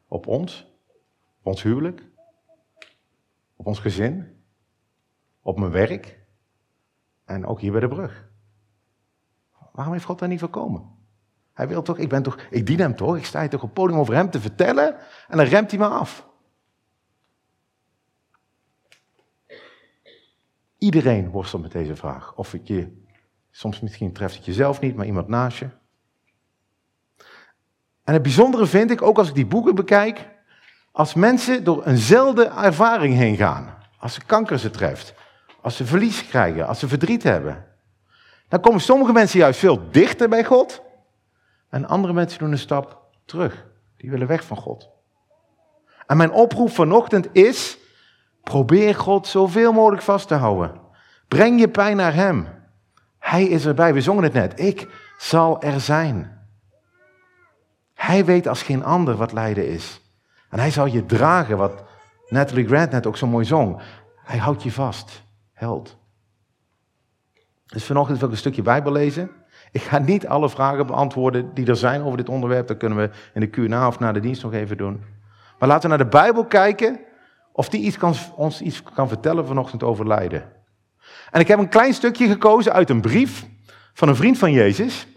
op 0.07 0.27
ons, 0.27 0.77
op 1.39 1.45
ons 1.45 1.63
huwelijk, 1.63 2.07
op 3.55 3.65
ons 3.65 3.79
gezin, 3.79 4.43
op 5.41 5.59
mijn 5.59 5.71
werk 5.71 6.19
en 7.25 7.45
ook 7.45 7.59
hier 7.59 7.71
bij 7.71 7.81
de 7.81 7.87
brug. 7.87 8.29
Waarom 9.71 9.93
heeft 9.93 10.05
God 10.05 10.19
daar 10.19 10.29
niet 10.29 10.39
voorkomen? 10.39 10.94
Hij 11.55 11.67
wil 11.67 11.81
toch, 11.81 11.97
ik 11.97 12.09
ben 12.09 12.23
toch, 12.23 12.37
ik 12.49 12.65
dien 12.65 12.79
hem 12.79 12.95
toch, 12.95 13.17
ik 13.17 13.25
sta 13.25 13.39
hier 13.39 13.49
toch 13.49 13.61
op 13.61 13.65
het 13.65 13.75
podium 13.75 13.99
over 13.99 14.13
hem 14.13 14.29
te 14.29 14.39
vertellen 14.39 14.95
en 15.27 15.37
dan 15.37 15.45
remt 15.45 15.71
hij 15.71 15.79
me 15.79 15.87
af. 15.87 16.27
Iedereen 20.77 21.29
worstelt 21.29 21.61
met 21.61 21.71
deze 21.71 21.95
vraag. 21.95 22.35
Of 22.35 22.51
het 22.51 22.67
je, 22.67 23.01
soms 23.51 23.79
misschien 23.79 24.13
treft 24.13 24.35
het 24.35 24.45
jezelf 24.45 24.79
niet, 24.79 24.95
maar 24.95 25.05
iemand 25.05 25.27
naast 25.27 25.57
je. 25.57 25.69
En 28.03 28.13
het 28.13 28.21
bijzondere 28.21 28.65
vind 28.65 28.91
ik, 28.91 29.01
ook 29.01 29.17
als 29.17 29.27
ik 29.27 29.35
die 29.35 29.45
boeken 29.45 29.75
bekijk, 29.75 30.29
als 30.91 31.13
mensen 31.13 31.63
door 31.63 31.85
eenzelfde 31.85 32.45
ervaring 32.45 33.15
heen 33.15 33.35
gaan. 33.35 33.77
Als 33.99 34.13
ze 34.13 34.25
kanker 34.25 34.59
ze 34.59 34.69
treft, 34.69 35.13
als 35.61 35.75
ze 35.75 35.85
verlies 35.85 36.27
krijgen, 36.27 36.67
als 36.67 36.79
ze 36.79 36.87
verdriet 36.87 37.23
hebben. 37.23 37.65
Dan 38.47 38.61
komen 38.61 38.81
sommige 38.81 39.11
mensen 39.11 39.39
juist 39.39 39.59
veel 39.59 39.91
dichter 39.91 40.29
bij 40.29 40.43
God. 40.43 40.84
En 41.75 41.87
andere 41.87 42.13
mensen 42.13 42.39
doen 42.39 42.51
een 42.51 42.57
stap 42.57 43.01
terug. 43.25 43.65
Die 43.97 44.09
willen 44.09 44.27
weg 44.27 44.43
van 44.43 44.57
God. 44.57 44.89
En 46.07 46.17
mijn 46.17 46.31
oproep 46.31 46.71
vanochtend 46.71 47.29
is, 47.31 47.77
Probeer 48.43 48.95
God 48.95 49.27
zoveel 49.27 49.73
mogelijk 49.73 50.01
vast 50.01 50.27
te 50.27 50.33
houden. 50.33 50.81
Breng 51.27 51.59
je 51.59 51.69
pijn 51.69 51.97
naar 51.97 52.13
Hem. 52.13 52.47
Hij 53.19 53.43
is 53.43 53.65
erbij. 53.65 53.93
We 53.93 54.01
zongen 54.01 54.23
het 54.23 54.33
net. 54.33 54.59
Ik 54.59 54.89
zal 55.17 55.61
er 55.61 55.79
zijn. 55.79 56.47
Hij 57.93 58.25
weet 58.25 58.47
als 58.47 58.63
geen 58.63 58.83
ander 58.83 59.15
wat 59.15 59.31
lijden 59.31 59.67
is. 59.67 60.01
En 60.49 60.59
hij 60.59 60.71
zal 60.71 60.85
je 60.85 61.05
dragen, 61.05 61.57
wat 61.57 61.83
Natalie 62.27 62.67
Grant 62.67 62.91
net 62.91 63.05
ook 63.05 63.17
zo 63.17 63.27
mooi 63.27 63.45
zong. 63.45 63.81
Hij 64.23 64.37
houdt 64.37 64.63
je 64.63 64.71
vast. 64.71 65.23
Held. 65.53 65.97
Dus 67.65 67.85
vanochtend 67.85 68.17
wil 68.17 68.27
ik 68.27 68.33
een 68.33 68.39
stukje 68.39 68.61
Bijbel 68.61 68.91
lezen. 68.91 69.31
Ik 69.75 69.81
ga 69.81 69.97
niet 69.97 70.27
alle 70.27 70.49
vragen 70.49 70.87
beantwoorden 70.87 71.53
die 71.53 71.67
er 71.67 71.75
zijn 71.75 72.03
over 72.03 72.17
dit 72.17 72.29
onderwerp. 72.29 72.67
Dat 72.67 72.77
kunnen 72.77 72.97
we 72.97 73.09
in 73.33 73.41
de 73.41 73.47
Q&A 73.47 73.87
of 73.87 73.99
na 73.99 74.11
de 74.11 74.19
dienst 74.19 74.43
nog 74.43 74.53
even 74.53 74.77
doen. 74.77 75.03
Maar 75.59 75.69
laten 75.69 75.89
we 75.89 75.95
naar 75.95 76.05
de 76.05 76.17
Bijbel 76.17 76.45
kijken 76.45 76.99
of 77.51 77.69
die 77.69 77.81
iets 77.81 77.97
kan, 77.97 78.13
ons 78.35 78.61
iets 78.61 78.83
kan 78.83 79.07
vertellen 79.07 79.47
vanochtend 79.47 79.83
over 79.83 80.07
lijden. 80.07 80.51
En 81.31 81.39
ik 81.39 81.47
heb 81.47 81.59
een 81.59 81.69
klein 81.69 81.93
stukje 81.93 82.27
gekozen 82.27 82.73
uit 82.73 82.89
een 82.89 83.01
brief 83.01 83.45
van 83.93 84.07
een 84.07 84.15
vriend 84.15 84.37
van 84.37 84.51
Jezus. 84.51 85.07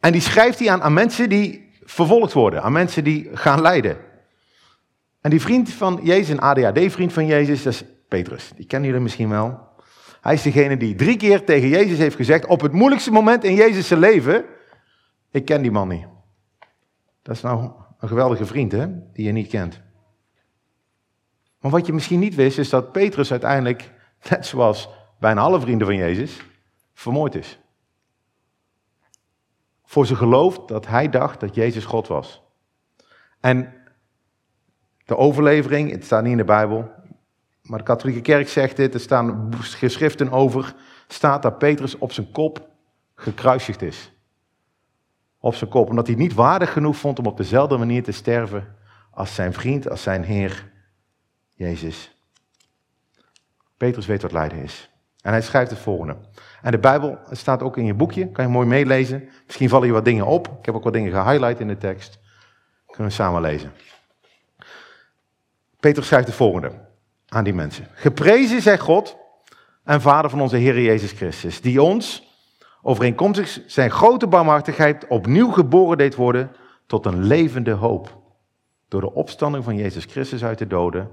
En 0.00 0.12
die 0.12 0.20
schrijft 0.20 0.58
hij 0.58 0.70
aan, 0.70 0.82
aan 0.82 0.92
mensen 0.92 1.28
die 1.28 1.72
vervolgd 1.84 2.32
worden, 2.32 2.62
aan 2.62 2.72
mensen 2.72 3.04
die 3.04 3.30
gaan 3.32 3.60
lijden. 3.60 3.96
En 5.20 5.30
die 5.30 5.40
vriend 5.40 5.72
van 5.72 6.00
Jezus, 6.02 6.28
een 6.28 6.40
ADHD-vriend 6.40 7.12
van 7.12 7.26
Jezus, 7.26 7.62
dat 7.62 7.72
is 7.72 7.84
Petrus. 8.08 8.52
Die 8.56 8.66
kennen 8.66 8.88
jullie 8.88 9.04
misschien 9.04 9.28
wel. 9.28 9.72
Hij 10.24 10.34
is 10.34 10.42
degene 10.42 10.76
die 10.76 10.94
drie 10.94 11.16
keer 11.16 11.44
tegen 11.44 11.68
Jezus 11.68 11.98
heeft 11.98 12.16
gezegd, 12.16 12.46
op 12.46 12.60
het 12.60 12.72
moeilijkste 12.72 13.10
moment 13.10 13.44
in 13.44 13.54
Jezus' 13.54 13.88
leven, 13.88 14.44
ik 15.30 15.44
ken 15.44 15.62
die 15.62 15.70
man 15.70 15.88
niet. 15.88 16.06
Dat 17.22 17.34
is 17.34 17.42
nou 17.42 17.70
een 17.98 18.08
geweldige 18.08 18.46
vriend, 18.46 18.72
hè, 18.72 18.86
die 19.12 19.24
je 19.24 19.32
niet 19.32 19.48
kent. 19.48 19.80
Maar 21.60 21.70
wat 21.70 21.86
je 21.86 21.92
misschien 21.92 22.18
niet 22.18 22.34
wist, 22.34 22.58
is 22.58 22.68
dat 22.68 22.92
Petrus 22.92 23.30
uiteindelijk, 23.30 23.90
net 24.30 24.46
zoals 24.46 24.88
bijna 25.18 25.40
alle 25.40 25.60
vrienden 25.60 25.86
van 25.86 25.96
Jezus, 25.96 26.40
vermoord 26.94 27.34
is. 27.34 27.58
Voor 29.84 30.06
zijn 30.06 30.18
geloof 30.18 30.58
dat 30.58 30.86
hij 30.86 31.08
dacht 31.08 31.40
dat 31.40 31.54
Jezus 31.54 31.84
God 31.84 32.08
was. 32.08 32.42
En 33.40 33.74
de 35.04 35.16
overlevering, 35.16 35.90
het 35.90 36.04
staat 36.04 36.22
niet 36.22 36.32
in 36.32 36.38
de 36.38 36.44
Bijbel, 36.44 36.90
maar 37.68 37.78
de 37.78 37.84
katholieke 37.84 38.20
kerk 38.20 38.48
zegt 38.48 38.76
dit, 38.76 38.94
er 38.94 39.00
staan 39.00 39.52
geschriften 39.58 40.30
over, 40.30 40.74
staat 41.06 41.42
dat 41.42 41.58
Petrus 41.58 41.98
op 41.98 42.12
zijn 42.12 42.30
kop 42.30 42.68
gekruisigd 43.14 43.82
is. 43.82 44.12
Op 45.38 45.54
zijn 45.54 45.70
kop, 45.70 45.88
omdat 45.88 46.06
hij 46.06 46.16
niet 46.16 46.34
waardig 46.34 46.72
genoeg 46.72 46.96
vond 46.96 47.18
om 47.18 47.26
op 47.26 47.36
dezelfde 47.36 47.76
manier 47.76 48.02
te 48.02 48.12
sterven 48.12 48.76
als 49.10 49.34
zijn 49.34 49.52
vriend, 49.52 49.90
als 49.90 50.02
zijn 50.02 50.24
Heer, 50.24 50.72
Jezus. 51.54 52.16
Petrus 53.76 54.06
weet 54.06 54.22
wat 54.22 54.32
lijden 54.32 54.58
is. 54.58 54.90
En 55.20 55.32
hij 55.32 55.42
schrijft 55.42 55.70
het 55.70 55.80
volgende. 55.80 56.16
En 56.62 56.70
de 56.70 56.78
Bijbel 56.78 57.18
staat 57.30 57.62
ook 57.62 57.76
in 57.76 57.84
je 57.84 57.94
boekje, 57.94 58.28
kan 58.28 58.44
je 58.44 58.50
mooi 58.50 58.66
meelezen. 58.66 59.28
Misschien 59.46 59.68
vallen 59.68 59.86
je 59.86 59.92
wat 59.92 60.04
dingen 60.04 60.26
op. 60.26 60.48
Ik 60.58 60.64
heb 60.64 60.74
ook 60.74 60.84
wat 60.84 60.92
dingen 60.92 61.12
gehighlight 61.12 61.60
in 61.60 61.68
de 61.68 61.76
tekst. 61.76 62.18
Kunnen 62.86 63.08
we 63.08 63.14
samen 63.14 63.40
lezen. 63.40 63.72
Petrus 65.80 66.06
schrijft 66.06 66.26
het 66.26 66.36
volgende 66.36 66.92
aan 67.34 67.44
die 67.44 67.54
mensen. 67.54 67.86
Geprezen 67.94 68.62
zij 68.62 68.78
God 68.78 69.16
en 69.84 70.00
Vader 70.00 70.30
van 70.30 70.40
onze 70.40 70.56
Heer 70.56 70.80
Jezus 70.80 71.12
Christus, 71.12 71.60
die 71.60 71.82
ons, 71.82 72.32
overeenkomstig 72.82 73.60
zijn 73.66 73.90
grote 73.90 74.26
barmhartigheid, 74.26 75.06
opnieuw 75.06 75.50
geboren 75.50 75.98
deed 75.98 76.14
worden 76.14 76.50
tot 76.86 77.06
een 77.06 77.22
levende 77.24 77.70
hoop. 77.70 78.22
Door 78.88 79.00
de 79.00 79.12
opstanding 79.12 79.64
van 79.64 79.76
Jezus 79.76 80.04
Christus 80.04 80.44
uit 80.44 80.58
de 80.58 80.66
doden, 80.66 81.10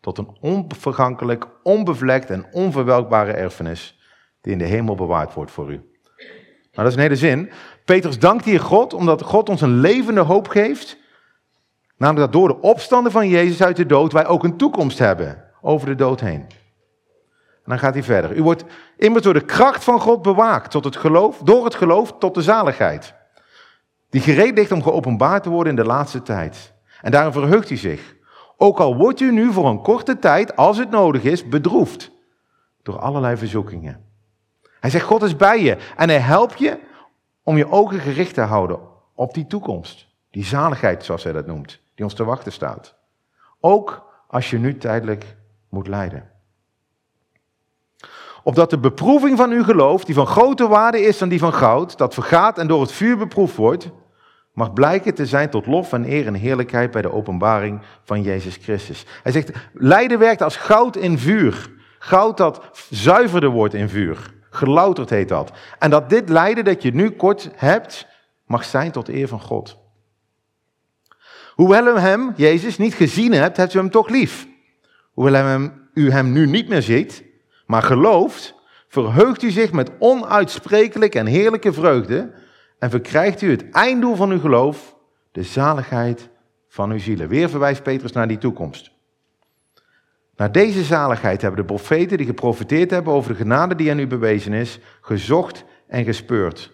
tot 0.00 0.18
een 0.18 0.36
onvergankelijk, 0.40 1.46
onbevlekt 1.62 2.30
en 2.30 2.46
onverwelkbare 2.52 3.32
erfenis, 3.32 3.98
die 4.40 4.52
in 4.52 4.58
de 4.58 4.64
hemel 4.64 4.94
bewaard 4.94 5.34
wordt 5.34 5.50
voor 5.50 5.72
u. 5.72 5.76
Maar 6.74 6.84
dat 6.84 6.86
is 6.86 6.94
een 6.94 7.00
hele 7.00 7.16
zin. 7.16 7.50
Petrus 7.84 8.18
dankt 8.18 8.44
hier 8.44 8.60
God, 8.60 8.94
omdat 8.94 9.22
God 9.22 9.48
ons 9.48 9.60
een 9.60 9.80
levende 9.80 10.20
hoop 10.20 10.48
geeft. 10.48 10.98
Namelijk 11.96 12.32
dat 12.32 12.40
door 12.40 12.48
de 12.48 12.68
opstanden 12.68 13.12
van 13.12 13.28
Jezus 13.28 13.62
uit 13.62 13.76
de 13.76 13.86
dood 13.86 14.12
wij 14.12 14.26
ook 14.26 14.44
een 14.44 14.56
toekomst 14.56 14.98
hebben 14.98 15.44
over 15.64 15.86
de 15.86 15.94
dood 15.94 16.20
heen. 16.20 16.46
En 17.64 17.70
dan 17.70 17.78
gaat 17.78 17.94
hij 17.94 18.02
verder. 18.02 18.36
U 18.36 18.42
wordt 18.42 18.64
immers 18.96 19.24
door 19.24 19.32
de 19.32 19.44
kracht 19.44 19.84
van 19.84 20.00
God 20.00 20.22
bewaakt 20.22 20.70
tot 20.70 20.84
het 20.84 20.96
geloof, 20.96 21.38
door 21.38 21.64
het 21.64 21.74
geloof 21.74 22.14
tot 22.18 22.34
de 22.34 22.42
zaligheid. 22.42 23.14
Die 24.10 24.20
gereed 24.20 24.54
ligt 24.54 24.72
om 24.72 24.82
geopenbaard 24.82 25.42
te 25.42 25.50
worden 25.50 25.76
in 25.76 25.82
de 25.82 25.88
laatste 25.88 26.22
tijd. 26.22 26.72
En 27.00 27.10
daarom 27.10 27.32
verheugt 27.32 27.70
u 27.70 27.76
zich. 27.76 28.14
Ook 28.56 28.78
al 28.78 28.96
wordt 28.96 29.20
u 29.20 29.32
nu 29.32 29.52
voor 29.52 29.66
een 29.68 29.82
korte 29.82 30.18
tijd, 30.18 30.56
als 30.56 30.78
het 30.78 30.90
nodig 30.90 31.22
is, 31.22 31.48
bedroefd 31.48 32.10
door 32.82 32.98
allerlei 32.98 33.36
verzoekingen. 33.36 34.04
Hij 34.80 34.90
zegt, 34.90 35.04
God 35.04 35.22
is 35.22 35.36
bij 35.36 35.62
je 35.62 35.76
en 35.96 36.08
hij 36.08 36.18
helpt 36.18 36.58
je 36.58 36.78
om 37.42 37.56
je 37.56 37.70
ogen 37.70 37.98
gericht 37.98 38.34
te 38.34 38.40
houden 38.40 38.78
op 39.14 39.34
die 39.34 39.46
toekomst. 39.46 40.06
Die 40.30 40.44
zaligheid, 40.44 41.04
zoals 41.04 41.24
hij 41.24 41.32
dat 41.32 41.46
noemt, 41.46 41.80
die 41.94 42.04
ons 42.04 42.14
te 42.14 42.24
wachten 42.24 42.52
staat. 42.52 42.94
Ook 43.60 44.06
als 44.28 44.50
je 44.50 44.58
nu 44.58 44.76
tijdelijk 44.76 45.36
moet 45.74 45.88
lijden. 45.88 46.30
Opdat 48.42 48.70
de 48.70 48.78
beproeving 48.78 49.36
van 49.36 49.50
uw 49.50 49.64
geloof, 49.64 50.04
die 50.04 50.14
van 50.14 50.26
grote 50.26 50.68
waarde 50.68 51.00
is 51.00 51.18
dan 51.18 51.28
die 51.28 51.38
van 51.38 51.52
goud, 51.52 51.98
dat 51.98 52.14
vergaat 52.14 52.58
en 52.58 52.66
door 52.66 52.80
het 52.80 52.92
vuur 52.92 53.16
beproefd 53.16 53.56
wordt, 53.56 53.90
mag 54.52 54.72
blijken 54.72 55.14
te 55.14 55.26
zijn 55.26 55.50
tot 55.50 55.66
lof 55.66 55.92
en 55.92 56.10
eer 56.10 56.26
en 56.26 56.34
heerlijkheid 56.34 56.90
bij 56.90 57.02
de 57.02 57.12
openbaring 57.12 57.80
van 58.04 58.22
Jezus 58.22 58.56
Christus. 58.56 59.06
Hij 59.22 59.32
zegt, 59.32 59.50
lijden 59.72 60.18
werkt 60.18 60.42
als 60.42 60.56
goud 60.56 60.96
in 60.96 61.18
vuur. 61.18 61.72
Goud 61.98 62.36
dat 62.36 62.60
zuiverder 62.90 63.50
wordt 63.50 63.74
in 63.74 63.88
vuur. 63.88 64.34
Gelouterd 64.50 65.10
heet 65.10 65.28
dat. 65.28 65.52
En 65.78 65.90
dat 65.90 66.10
dit 66.10 66.28
lijden 66.28 66.64
dat 66.64 66.82
je 66.82 66.94
nu 66.94 67.10
kort 67.10 67.50
hebt, 67.54 68.06
mag 68.46 68.64
zijn 68.64 68.90
tot 68.90 69.08
eer 69.08 69.28
van 69.28 69.40
God. 69.40 69.78
Hoewel 71.54 71.86
u 71.86 71.98
hem, 71.98 72.32
Jezus, 72.36 72.78
niet 72.78 72.94
gezien 72.94 73.32
hebt, 73.32 73.56
hebt 73.56 73.74
u 73.74 73.78
hem 73.78 73.90
toch 73.90 74.08
lief. 74.08 74.46
Hoewel 75.14 75.70
u 75.94 76.10
hem 76.10 76.32
nu 76.32 76.46
niet 76.46 76.68
meer 76.68 76.82
ziet, 76.82 77.24
maar 77.66 77.82
gelooft, 77.82 78.54
verheugt 78.88 79.42
u 79.42 79.50
zich 79.50 79.72
met 79.72 79.90
onuitsprekelijk 79.98 81.14
en 81.14 81.26
heerlijke 81.26 81.72
vreugde 81.72 82.32
en 82.78 82.90
verkrijgt 82.90 83.42
u 83.42 83.50
het 83.50 83.70
einddoel 83.70 84.14
van 84.14 84.30
uw 84.30 84.40
geloof, 84.40 84.96
de 85.32 85.42
zaligheid 85.42 86.28
van 86.68 86.90
uw 86.90 86.98
zielen. 86.98 87.28
Weer 87.28 87.48
verwijst 87.48 87.82
Petrus 87.82 88.12
naar 88.12 88.28
die 88.28 88.38
toekomst. 88.38 88.90
Naar 90.36 90.52
deze 90.52 90.82
zaligheid 90.82 91.40
hebben 91.40 91.60
de 91.60 91.66
profeten 91.66 92.16
die 92.16 92.26
geprofiteerd 92.26 92.90
hebben 92.90 93.12
over 93.12 93.30
de 93.30 93.38
genade 93.38 93.74
die 93.74 93.90
aan 93.90 93.98
u 93.98 94.06
bewezen 94.06 94.52
is, 94.52 94.78
gezocht 95.00 95.64
en 95.86 96.04
gespeurd. 96.04 96.72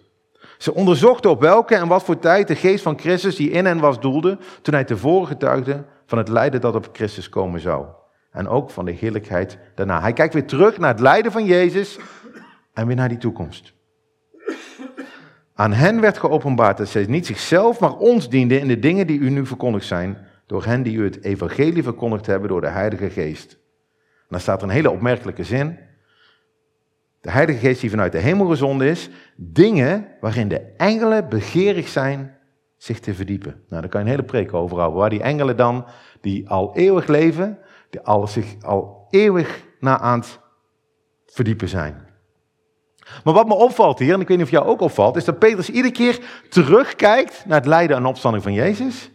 Ze 0.58 0.74
onderzochten 0.74 1.30
op 1.30 1.40
welke 1.40 1.74
en 1.74 1.88
wat 1.88 2.04
voor 2.04 2.18
tijd 2.18 2.48
de 2.48 2.56
geest 2.56 2.82
van 2.82 2.98
Christus 2.98 3.36
die 3.36 3.50
in 3.50 3.64
hen 3.64 3.80
was 3.80 4.00
doelde, 4.00 4.38
toen 4.62 4.74
hij 4.74 4.84
tevoren 4.84 5.26
getuigde 5.26 5.84
van 6.06 6.18
het 6.18 6.28
lijden 6.28 6.60
dat 6.60 6.74
op 6.74 6.88
Christus 6.92 7.28
komen 7.28 7.60
zou 7.60 7.86
en 8.30 8.48
ook 8.48 8.70
van 8.70 8.84
de 8.84 8.92
heerlijkheid 8.92 9.58
daarna. 9.74 10.00
Hij 10.00 10.12
kijkt 10.12 10.34
weer 10.34 10.46
terug 10.46 10.78
naar 10.78 10.90
het 10.90 11.00
lijden 11.00 11.32
van 11.32 11.44
Jezus 11.44 11.98
en 12.72 12.86
weer 12.86 12.96
naar 12.96 13.08
die 13.08 13.18
toekomst. 13.18 13.72
Aan 15.54 15.72
hen 15.72 16.00
werd 16.00 16.18
geopenbaard 16.18 16.76
dat 16.76 16.88
zij 16.88 17.04
niet 17.08 17.26
zichzelf, 17.26 17.80
maar 17.80 17.96
ons 17.96 18.28
dienden 18.28 18.60
in 18.60 18.68
de 18.68 18.78
dingen 18.78 19.06
die 19.06 19.18
u 19.18 19.30
nu 19.30 19.46
verkondigd 19.46 19.86
zijn, 19.86 20.18
door 20.46 20.64
hen 20.64 20.82
die 20.82 20.96
u 20.96 21.04
het 21.04 21.24
evangelie 21.24 21.82
verkondigd 21.82 22.26
hebben 22.26 22.48
door 22.48 22.60
de 22.60 22.68
Heilige 22.68 23.10
Geest. 23.10 23.58
Dan 24.28 24.40
staat 24.40 24.62
er 24.62 24.68
een 24.68 24.74
hele 24.74 24.90
opmerkelijke 24.90 25.44
zin. 25.44 25.78
De 27.20 27.30
Heilige 27.30 27.58
Geest 27.58 27.80
die 27.80 27.90
vanuit 27.90 28.12
de 28.12 28.18
hemel 28.18 28.46
gezonden 28.46 28.88
is, 28.88 29.10
dingen 29.36 30.06
waarin 30.20 30.48
de 30.48 30.60
engelen 30.76 31.28
begeerig 31.28 31.88
zijn 31.88 32.38
zich 32.76 33.00
te 33.00 33.14
verdiepen. 33.14 33.62
Nou, 33.68 33.80
daar 33.80 33.90
kan 33.90 34.00
je 34.00 34.06
een 34.06 34.12
hele 34.12 34.26
preek 34.26 34.54
over 34.54 34.76
houden, 34.78 34.98
waar 34.98 35.10
die 35.10 35.22
engelen 35.22 35.56
dan, 35.56 35.86
die 36.20 36.48
al 36.48 36.76
eeuwig 36.76 37.06
leven, 37.06 37.58
die 37.90 38.00
al, 38.00 38.26
zich 38.26 38.62
al 38.62 39.06
eeuwig 39.10 39.64
na 39.80 39.98
aan 39.98 40.18
het 40.18 40.38
verdiepen 41.26 41.68
zijn. 41.68 42.08
Maar 43.24 43.34
wat 43.34 43.46
me 43.46 43.54
opvalt 43.54 43.98
hier, 43.98 44.14
en 44.14 44.20
ik 44.20 44.28
weet 44.28 44.36
niet 44.36 44.46
of 44.46 44.52
jou 44.52 44.66
ook 44.66 44.80
opvalt, 44.80 45.16
is 45.16 45.24
dat 45.24 45.38
Petrus 45.38 45.70
iedere 45.70 45.94
keer 45.94 46.44
terugkijkt 46.48 47.44
naar 47.46 47.58
het 47.58 47.66
lijden 47.66 47.96
en 47.96 48.04
opstanding 48.04 48.42
van 48.42 48.52
Jezus. 48.52 49.10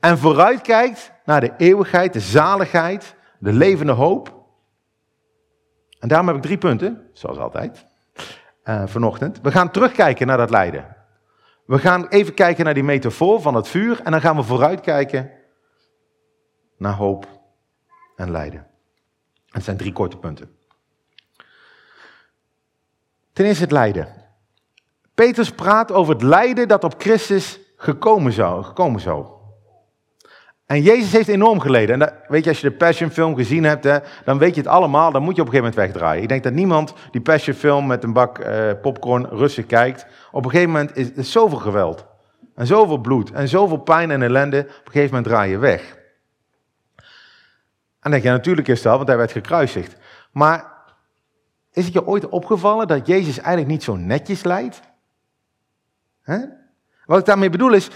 En 0.00 0.18
vooruitkijkt 0.18 1.12
naar 1.24 1.40
de 1.40 1.52
eeuwigheid, 1.56 2.12
de 2.12 2.20
zaligheid, 2.20 3.14
de 3.38 3.52
levende 3.52 3.92
hoop. 3.92 4.34
En 6.00 6.08
daarom 6.08 6.26
heb 6.26 6.36
ik 6.36 6.42
drie 6.42 6.58
punten, 6.58 7.10
zoals 7.12 7.38
altijd, 7.38 7.86
uh, 8.64 8.82
vanochtend. 8.86 9.40
We 9.42 9.50
gaan 9.50 9.70
terugkijken 9.70 10.26
naar 10.26 10.36
dat 10.36 10.50
lijden. 10.50 10.96
We 11.66 11.78
gaan 11.78 12.08
even 12.08 12.34
kijken 12.34 12.64
naar 12.64 12.74
die 12.74 12.82
metafoor 12.82 13.40
van 13.40 13.54
het 13.54 13.68
vuur 13.68 14.00
en 14.02 14.10
dan 14.10 14.20
gaan 14.20 14.36
we 14.36 14.42
vooruitkijken 14.42 15.30
naar 16.76 16.94
hoop 16.94 17.35
en 18.16 18.30
lijden. 18.30 18.66
Het 19.50 19.64
zijn 19.64 19.76
drie 19.76 19.92
korte 19.92 20.16
punten. 20.16 20.56
Ten 23.32 23.44
eerste 23.44 23.62
het 23.62 23.72
lijden. 23.72 24.08
Petrus 25.14 25.50
praat 25.50 25.92
over 25.92 26.12
het 26.12 26.22
lijden 26.22 26.68
dat 26.68 26.84
op 26.84 26.94
Christus 26.98 27.60
gekomen 27.76 28.32
zou. 28.32 28.64
Gekomen 28.64 29.00
zou. 29.00 29.26
En 30.66 30.82
Jezus 30.82 31.12
heeft 31.12 31.28
enorm 31.28 31.60
geleden. 31.60 32.02
En 32.02 32.14
weet 32.28 32.44
je, 32.44 32.50
als 32.50 32.60
je 32.60 32.68
de 32.68 32.76
Passion 32.76 33.10
film 33.10 33.36
gezien 33.36 33.64
hebt, 33.64 33.84
hè, 33.84 33.98
dan 34.24 34.38
weet 34.38 34.54
je 34.54 34.60
het 34.60 34.70
allemaal. 34.70 35.12
Dan 35.12 35.22
moet 35.22 35.36
je 35.36 35.40
op 35.40 35.46
een 35.46 35.52
gegeven 35.52 35.74
moment 35.74 35.92
wegdraaien. 35.92 36.22
Ik 36.22 36.28
denk 36.28 36.42
dat 36.42 36.52
niemand 36.52 36.94
die 37.10 37.20
Passion 37.20 37.56
film 37.56 37.86
met 37.86 38.04
een 38.04 38.12
bak 38.12 38.38
uh, 38.38 38.70
popcorn 38.82 39.26
rustig 39.26 39.66
kijkt. 39.66 40.06
Op 40.30 40.44
een 40.44 40.50
gegeven 40.50 40.72
moment 40.72 40.96
is 40.96 41.16
er 41.16 41.24
zoveel 41.24 41.58
geweld. 41.58 42.04
En 42.54 42.66
zoveel 42.66 42.98
bloed. 42.98 43.32
En 43.32 43.48
zoveel 43.48 43.76
pijn 43.76 44.10
en 44.10 44.22
ellende. 44.22 44.58
Op 44.58 44.66
een 44.66 44.92
gegeven 44.92 45.14
moment 45.14 45.24
draai 45.24 45.50
je 45.50 45.58
weg. 45.58 45.96
Dan 48.06 48.14
denk 48.14 48.26
je, 48.26 48.30
natuurlijk 48.30 48.68
is 48.68 48.82
dat, 48.82 48.96
want 48.96 49.08
hij 49.08 49.16
werd 49.16 49.32
gekruisigd. 49.32 49.96
Maar 50.32 50.72
is 51.72 51.84
het 51.84 51.92
je 51.92 52.06
ooit 52.06 52.28
opgevallen 52.28 52.86
dat 52.86 53.06
Jezus 53.06 53.38
eigenlijk 53.38 53.68
niet 53.68 53.82
zo 53.82 53.96
netjes 53.96 54.44
lijdt? 54.44 54.80
Wat 57.06 57.18
ik 57.18 57.24
daarmee 57.24 57.50
bedoel 57.50 57.72
is, 57.72 57.90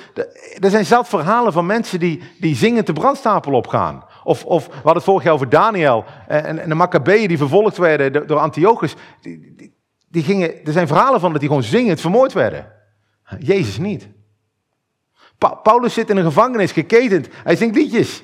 er 0.61 0.71
zijn 0.71 0.85
zelf 0.85 1.09
verhalen 1.09 1.53
van 1.53 1.67
mensen 1.67 1.99
die, 1.99 2.23
die 2.41 2.57
zingend 2.57 2.87
de 2.87 2.93
brandstapel 2.93 3.53
opgaan. 3.53 4.05
Of, 4.25 4.45
of 4.45 4.67
we 4.67 4.73
hadden 4.73 4.95
het 4.95 5.05
vorig 5.05 5.23
jaar 5.23 5.33
over 5.33 5.49
Daniel 5.49 6.05
en, 6.27 6.59
en 6.59 6.69
de 6.69 6.75
Maccabeeën 6.75 7.29
die 7.29 7.39
vervolgd 7.39 7.77
werden 7.77 8.27
door 8.27 8.39
Antiochus. 8.39 8.95
Die, 9.21 9.55
die, 9.57 9.75
die, 10.09 10.23
gingen, 10.23 10.65
er 10.65 10.73
zijn 10.73 10.87
verhalen 10.87 11.21
van 11.21 11.31
dat 11.31 11.41
die 11.41 11.49
gewoon 11.49 11.65
zingend 11.65 12.01
vermoord 12.01 12.33
werden. 12.33 12.73
Jezus 13.39 13.79
niet. 13.79 14.09
Paulus 15.63 15.95
zit 15.95 16.11
in 16.11 16.17
een 16.17 16.25
gevangenis, 16.25 16.73
geketend. 16.73 17.29
Hij 17.33 17.57
zingt 17.57 17.77
liedjes. 17.77 18.23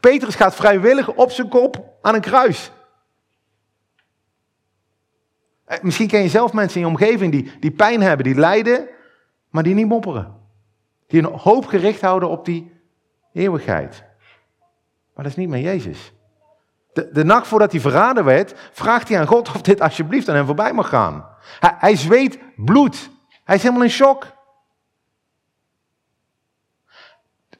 Petrus 0.00 0.34
gaat 0.34 0.54
vrijwillig 0.54 1.14
op 1.14 1.30
zijn 1.30 1.48
kop 1.48 1.98
aan 2.02 2.14
een 2.14 2.20
kruis. 2.20 2.70
Eh, 5.64 5.82
Misschien 5.82 6.08
ken 6.08 6.22
je 6.22 6.28
zelf 6.28 6.52
mensen 6.52 6.80
in 6.80 6.86
je 6.86 6.92
omgeving 6.92 7.32
die, 7.32 7.52
die 7.60 7.70
pijn 7.70 8.02
hebben, 8.02 8.24
die 8.24 8.34
lijden, 8.34 8.88
maar 9.50 9.62
die 9.62 9.74
niet 9.74 9.86
mopperen. 9.86 10.36
Die 11.06 11.22
een 11.22 11.38
hoop 11.38 11.66
gericht 11.66 12.00
houden 12.00 12.28
op 12.28 12.44
die 12.44 12.72
eeuwigheid. 13.32 14.04
Maar 15.14 15.24
dat 15.24 15.26
is 15.26 15.36
niet 15.36 15.48
meer 15.48 15.62
Jezus. 15.62 16.12
De, 16.92 17.10
de 17.12 17.24
nacht 17.24 17.46
voordat 17.46 17.72
hij 17.72 17.80
verraden 17.80 18.24
werd, 18.24 18.54
vraagt 18.72 19.08
hij 19.08 19.18
aan 19.18 19.26
God 19.26 19.48
of 19.48 19.62
dit 19.62 19.80
alsjeblieft 19.80 20.28
aan 20.28 20.34
hem 20.34 20.46
voorbij 20.46 20.72
mag 20.72 20.88
gaan. 20.88 21.28
Hij, 21.60 21.74
hij 21.78 21.96
zweet 21.96 22.38
bloed. 22.56 23.10
Hij 23.44 23.56
is 23.56 23.62
helemaal 23.62 23.82
in 23.82 23.90
shock. 23.90 24.26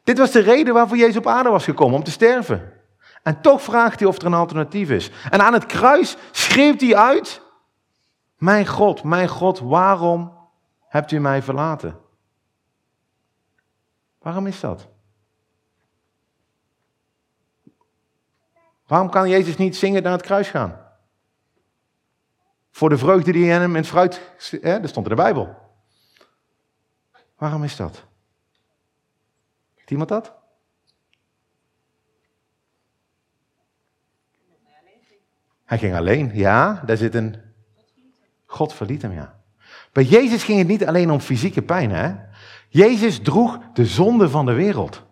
Dit 0.09 0.19
was 0.19 0.31
de 0.31 0.41
reden 0.41 0.75
waarvoor 0.75 0.97
Jezus 0.97 1.17
op 1.17 1.27
aarde 1.27 1.49
was 1.49 1.65
gekomen, 1.65 1.97
om 1.97 2.05
te 2.05 2.11
sterven. 2.11 2.73
En 3.23 3.41
toch 3.41 3.63
vraagt 3.63 3.99
hij 3.99 4.09
of 4.09 4.19
er 4.19 4.27
een 4.27 4.35
alternatief 4.35 4.91
is. 4.91 5.11
En 5.31 5.41
aan 5.41 5.53
het 5.53 5.67
kruis 5.67 6.17
schreeuwt 6.31 6.81
hij 6.81 6.97
uit: 6.97 7.43
Mijn 8.37 8.67
God, 8.67 9.03
mijn 9.03 9.29
God, 9.29 9.59
waarom 9.59 10.49
hebt 10.89 11.13
u 11.13 11.19
mij 11.19 11.43
verlaten? 11.43 11.99
Waarom 14.19 14.47
is 14.47 14.61
dat? 14.61 14.89
Waarom 18.87 19.11
kan 19.11 19.29
Jezus 19.29 19.57
niet 19.57 19.77
zingen 19.77 20.03
naar 20.03 20.13
het 20.13 20.23
kruis 20.23 20.49
gaan? 20.49 20.81
Voor 22.71 22.89
de 22.89 22.99
vreugde 22.99 23.33
die 23.33 23.45
in 23.45 23.51
hem 23.51 23.71
in 23.71 23.77
het 23.77 23.87
fruit, 23.87 24.33
hè, 24.61 24.81
dat 24.81 24.91
stond 24.91 25.07
in 25.07 25.17
de 25.17 25.23
Bijbel. 25.23 25.57
Waarom 27.37 27.65
is 27.65 27.77
dat? 27.77 28.08
Weet 29.89 29.99
iemand 29.99 30.23
dat? 30.23 30.33
Hij 35.65 35.79
ging 35.79 35.95
alleen, 35.95 36.31
ja, 36.35 36.83
daar 36.87 36.97
zit 36.97 37.15
een... 37.15 37.37
God 38.47 38.75
verliet 38.75 39.03
hem, 39.03 39.13
ja. 39.13 39.41
Bij 39.93 40.05
Jezus 40.05 40.45
ging 40.45 40.59
het 40.59 40.69
niet 40.69 40.87
alleen 40.87 41.11
om 41.11 41.21
fysieke 41.21 41.63
pijn, 41.63 41.91
hè. 41.91 42.15
Jezus 42.69 43.21
droeg 43.23 43.59
de 43.73 43.87
zonde 43.87 44.29
van 44.29 44.47
de 44.47 44.53
wereld. 44.53 45.03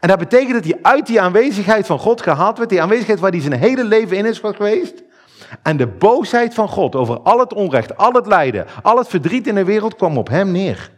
En 0.00 0.08
dat 0.08 0.18
betekent 0.18 0.52
dat 0.52 0.64
hij 0.64 0.78
uit 0.82 1.06
die 1.06 1.20
aanwezigheid 1.20 1.86
van 1.86 1.98
God 1.98 2.22
gehaald 2.22 2.58
werd, 2.58 2.70
die 2.70 2.82
aanwezigheid 2.82 3.20
waar 3.20 3.30
hij 3.30 3.40
zijn 3.40 3.60
hele 3.60 3.84
leven 3.84 4.16
in 4.16 4.26
is 4.26 4.38
geweest. 4.38 5.02
En 5.62 5.76
de 5.76 5.86
boosheid 5.86 6.54
van 6.54 6.68
God 6.68 6.94
over 6.94 7.20
al 7.20 7.38
het 7.38 7.54
onrecht, 7.54 7.96
al 7.96 8.12
het 8.12 8.26
lijden, 8.26 8.66
al 8.82 8.98
het 8.98 9.08
verdriet 9.08 9.46
in 9.46 9.54
de 9.54 9.64
wereld 9.64 9.96
kwam 9.96 10.18
op 10.18 10.28
hem 10.28 10.50
neer. 10.50 10.92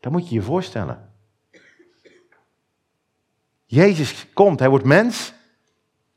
Dat 0.00 0.12
moet 0.12 0.28
je 0.28 0.34
je 0.34 0.42
voorstellen. 0.42 1.11
Jezus 3.72 4.26
komt, 4.32 4.58
hij 4.58 4.68
wordt 4.68 4.84
mens, 4.84 5.34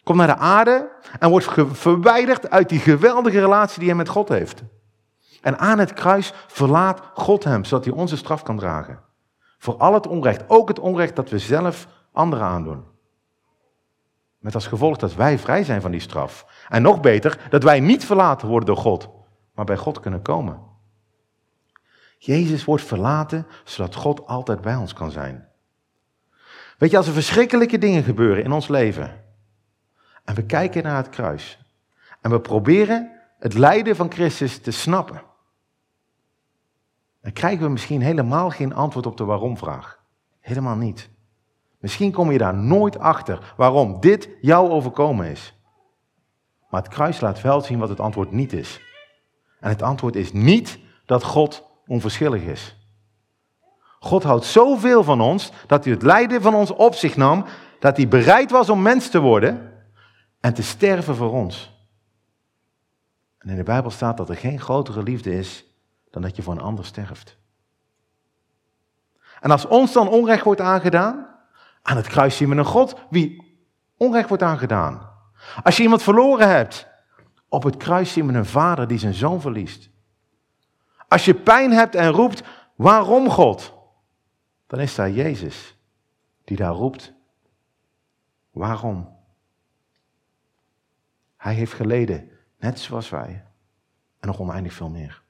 komt 0.04 0.18
naar 0.18 0.28
de 0.28 0.36
aarde 0.36 0.92
en 1.20 1.30
wordt 1.30 1.48
verwijderd 1.72 2.50
uit 2.50 2.70
die 2.70 2.80
geweldige 2.80 3.40
relatie 3.40 3.80
die 3.80 3.88
hij 3.88 3.98
met 3.98 4.10
God 4.10 4.30
heeft. 4.30 4.64
En 5.42 5.58
aan 5.60 5.80
het 5.80 5.94
kruis 5.94 6.34
verlaat 6.48 7.02
God 7.14 7.44
hem, 7.44 7.64
zodat 7.64 7.86
hij 7.86 7.94
onze 7.94 8.18
straf 8.18 8.44
kan 8.44 8.58
dragen. 8.58 9.00
Voor 9.58 9.78
al 9.78 9.94
het 9.94 10.08
onrecht, 10.08 10.44
ook 10.48 10.68
het 10.68 10.80
onrecht 10.80 11.16
dat 11.16 11.30
we 11.30 11.40
zelf 11.40 11.88
anderen 12.12 12.46
aandoen. 12.46 12.84
Met 14.38 14.56
als 14.56 14.68
gevolg 14.68 14.98
dat 14.98 15.16
wij 15.16 15.40
vrij 15.40 15.64
zijn 15.64 15.82
van 15.82 15.92
die 15.92 16.00
straf. 16.00 16.46
En 16.70 16.82
nog 16.82 17.02
beter, 17.02 17.48
dat 17.50 17.64
wij 17.64 17.80
niet 17.80 18.06
verlaten 18.06 18.48
worden 18.48 18.68
door 18.68 18.84
God, 18.84 19.10
maar 19.54 19.66
bij 19.66 19.78
God 19.78 20.00
kunnen 20.00 20.22
komen. 20.22 20.60
Jezus 22.18 22.66
wordt 22.66 22.84
verlaten, 22.84 23.48
zodat 23.64 23.96
God 23.96 24.28
altijd 24.28 24.62
bij 24.62 24.76
ons 24.76 24.94
kan 24.94 25.12
zijn. 25.12 25.54
Weet 26.86 26.94
je, 26.94 27.00
als 27.00 27.10
er 27.10 27.22
verschrikkelijke 27.22 27.78
dingen 27.78 28.04
gebeuren 28.04 28.44
in 28.44 28.52
ons 28.52 28.68
leven, 28.68 29.24
en 30.24 30.36
we 30.36 30.44
kijken 30.46 30.84
naar 30.84 30.98
het 30.98 31.10
kruis, 31.10 31.60
en 32.22 32.32
we 32.32 32.42
proberen 32.42 33.12
het 33.40 33.54
lijden 33.54 33.96
van 33.96 34.12
Christus 34.12 34.60
te 34.60 34.72
snappen, 34.72 35.22
dan 37.22 37.32
krijgen 37.34 37.66
we 37.66 37.72
misschien 37.72 38.02
helemaal 38.02 38.50
geen 38.50 38.74
antwoord 38.74 39.06
op 39.06 39.18
de 39.18 39.24
waarom-vraag. 39.24 40.00
Helemaal 40.40 40.76
niet. 40.76 41.10
Misschien 41.80 42.12
kom 42.12 42.32
je 42.32 42.38
daar 42.38 42.56
nooit 42.56 43.00
achter 43.00 43.54
waarom 43.58 44.00
dit 44.00 44.30
jou 44.42 44.70
overkomen 44.70 45.28
is. 45.28 45.54
Maar 46.70 46.82
het 46.82 46.94
kruis 46.94 47.20
laat 47.20 47.42
wel 47.42 47.62
zien 47.62 47.80
wat 47.80 47.90
het 47.90 48.00
antwoord 48.00 48.32
niet 48.32 48.54
is. 48.54 48.82
En 49.60 49.70
het 49.70 49.82
antwoord 49.82 50.16
is 50.16 50.32
niet 50.34 50.80
dat 51.06 51.24
God 51.24 51.68
onverschillig 51.88 52.42
is. 52.42 52.85
God 54.06 54.24
houdt 54.24 54.46
zoveel 54.46 55.04
van 55.04 55.22
ons 55.22 55.52
dat 55.68 55.84
hij 55.84 55.94
het 55.94 56.02
lijden 56.02 56.42
van 56.42 56.54
ons 56.54 56.72
op 56.72 56.96
zich 56.96 57.16
nam, 57.16 57.46
dat 57.80 57.98
hij 57.98 58.08
bereid 58.08 58.52
was 58.52 58.70
om 58.70 58.82
mens 58.82 59.10
te 59.10 59.20
worden 59.20 59.72
en 60.40 60.54
te 60.54 60.64
sterven 60.64 61.16
voor 61.16 61.32
ons. 61.32 61.74
En 63.38 63.50
in 63.50 63.56
de 63.56 63.64
Bijbel 63.64 63.92
staat 63.92 64.18
dat 64.18 64.30
er 64.30 64.36
geen 64.36 64.60
grotere 64.60 65.04
liefde 65.04 65.38
is 65.38 65.66
dan 66.12 66.22
dat 66.22 66.36
je 66.36 66.42
voor 66.42 66.54
een 66.54 66.62
ander 66.62 66.86
sterft. 66.86 67.38
En 69.40 69.52
als 69.52 69.68
ons 69.68 69.94
dan 69.94 70.10
onrecht 70.10 70.44
wordt 70.44 70.62
aangedaan, 70.62 71.28
aan 71.82 71.98
het 71.98 72.08
kruis 72.08 72.38
zien 72.38 72.50
we 72.50 72.56
een 72.56 72.66
God 72.66 72.96
wie 73.10 73.58
onrecht 73.98 74.28
wordt 74.28 74.44
aangedaan. 74.44 75.10
Als 75.64 75.78
je 75.78 75.84
iemand 75.84 76.04
verloren 76.04 76.50
hebt, 76.50 76.88
op 77.50 77.64
het 77.64 77.78
kruis 77.78 78.14
zien 78.14 78.28
we 78.28 78.34
een 78.34 78.46
vader 78.46 78.88
die 78.88 79.00
zijn 79.00 79.14
zoon 79.14 79.42
verliest. 79.42 79.90
Als 81.08 81.26
je 81.26 81.34
pijn 81.34 81.72
hebt 81.72 81.96
en 81.96 82.12
roept, 82.12 82.44
waarom 82.76 83.30
God? 83.30 83.74
Dan 84.68 84.80
is 84.80 84.96
daar 84.96 85.12
Jezus 85.12 85.78
die 86.44 86.58
daar 86.58 86.74
roept, 86.74 87.14
waarom? 88.52 89.18
Hij 91.38 91.54
heeft 91.54 91.74
geleden, 91.74 92.30
net 92.58 92.80
zoals 92.80 93.10
wij, 93.10 93.46
en 94.20 94.28
nog 94.28 94.40
oneindig 94.40 94.74
veel 94.74 94.90
meer. 94.90 95.24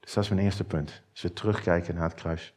Dus 0.00 0.12
dat 0.14 0.24
is 0.24 0.30
mijn 0.30 0.42
eerste 0.42 0.64
punt. 0.64 1.02
Als 1.10 1.22
we 1.22 1.32
terugkijken 1.32 1.94
naar 1.94 2.08
het 2.08 2.14
kruis. 2.14 2.54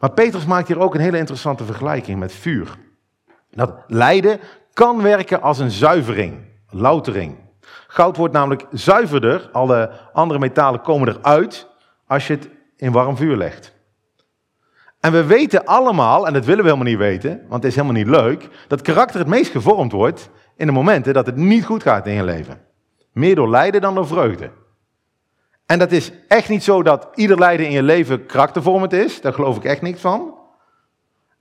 Maar 0.00 0.12
Petrus 0.12 0.44
maakt 0.44 0.68
hier 0.68 0.78
ook 0.78 0.94
een 0.94 1.00
hele 1.00 1.18
interessante 1.18 1.64
vergelijking 1.64 2.18
met 2.18 2.32
vuur. 2.32 2.78
Dat 3.50 3.84
lijden 3.86 4.40
kan 4.72 5.02
werken 5.02 5.42
als 5.42 5.58
een 5.58 5.70
zuivering, 5.70 6.44
loutering. 6.68 7.38
Goud 7.86 8.16
wordt 8.16 8.34
namelijk 8.34 8.66
zuiverder, 8.70 9.50
alle 9.50 10.10
andere 10.12 10.40
metalen 10.40 10.80
komen 10.80 11.08
eruit 11.08 11.68
als 12.06 12.26
je 12.26 12.34
het 12.34 12.48
in 12.80 12.92
warm 12.92 13.16
vuur 13.16 13.36
legt. 13.36 13.74
En 15.00 15.12
we 15.12 15.24
weten 15.24 15.64
allemaal, 15.64 16.26
en 16.26 16.32
dat 16.32 16.44
willen 16.44 16.64
we 16.64 16.70
helemaal 16.70 16.90
niet 16.90 16.98
weten, 16.98 17.40
want 17.48 17.62
het 17.62 17.64
is 17.64 17.74
helemaal 17.74 17.96
niet 17.96 18.06
leuk, 18.06 18.48
dat 18.68 18.82
karakter 18.82 19.18
het 19.18 19.28
meest 19.28 19.50
gevormd 19.50 19.92
wordt 19.92 20.30
in 20.56 20.66
de 20.66 20.72
momenten 20.72 21.14
dat 21.14 21.26
het 21.26 21.36
niet 21.36 21.64
goed 21.64 21.82
gaat 21.82 22.06
in 22.06 22.14
je 22.14 22.24
leven. 22.24 22.60
Meer 23.12 23.34
door 23.34 23.48
lijden 23.48 23.80
dan 23.80 23.94
door 23.94 24.06
vreugde. 24.06 24.50
En 25.66 25.78
dat 25.78 25.92
is 25.92 26.12
echt 26.28 26.48
niet 26.48 26.64
zo 26.64 26.82
dat 26.82 27.08
ieder 27.14 27.38
lijden 27.38 27.66
in 27.66 27.72
je 27.72 27.82
leven 27.82 28.26
karaktervormend 28.26 28.92
is. 28.92 29.20
Daar 29.20 29.32
geloof 29.32 29.56
ik 29.56 29.64
echt 29.64 29.82
niks 29.82 30.00
van. 30.00 30.34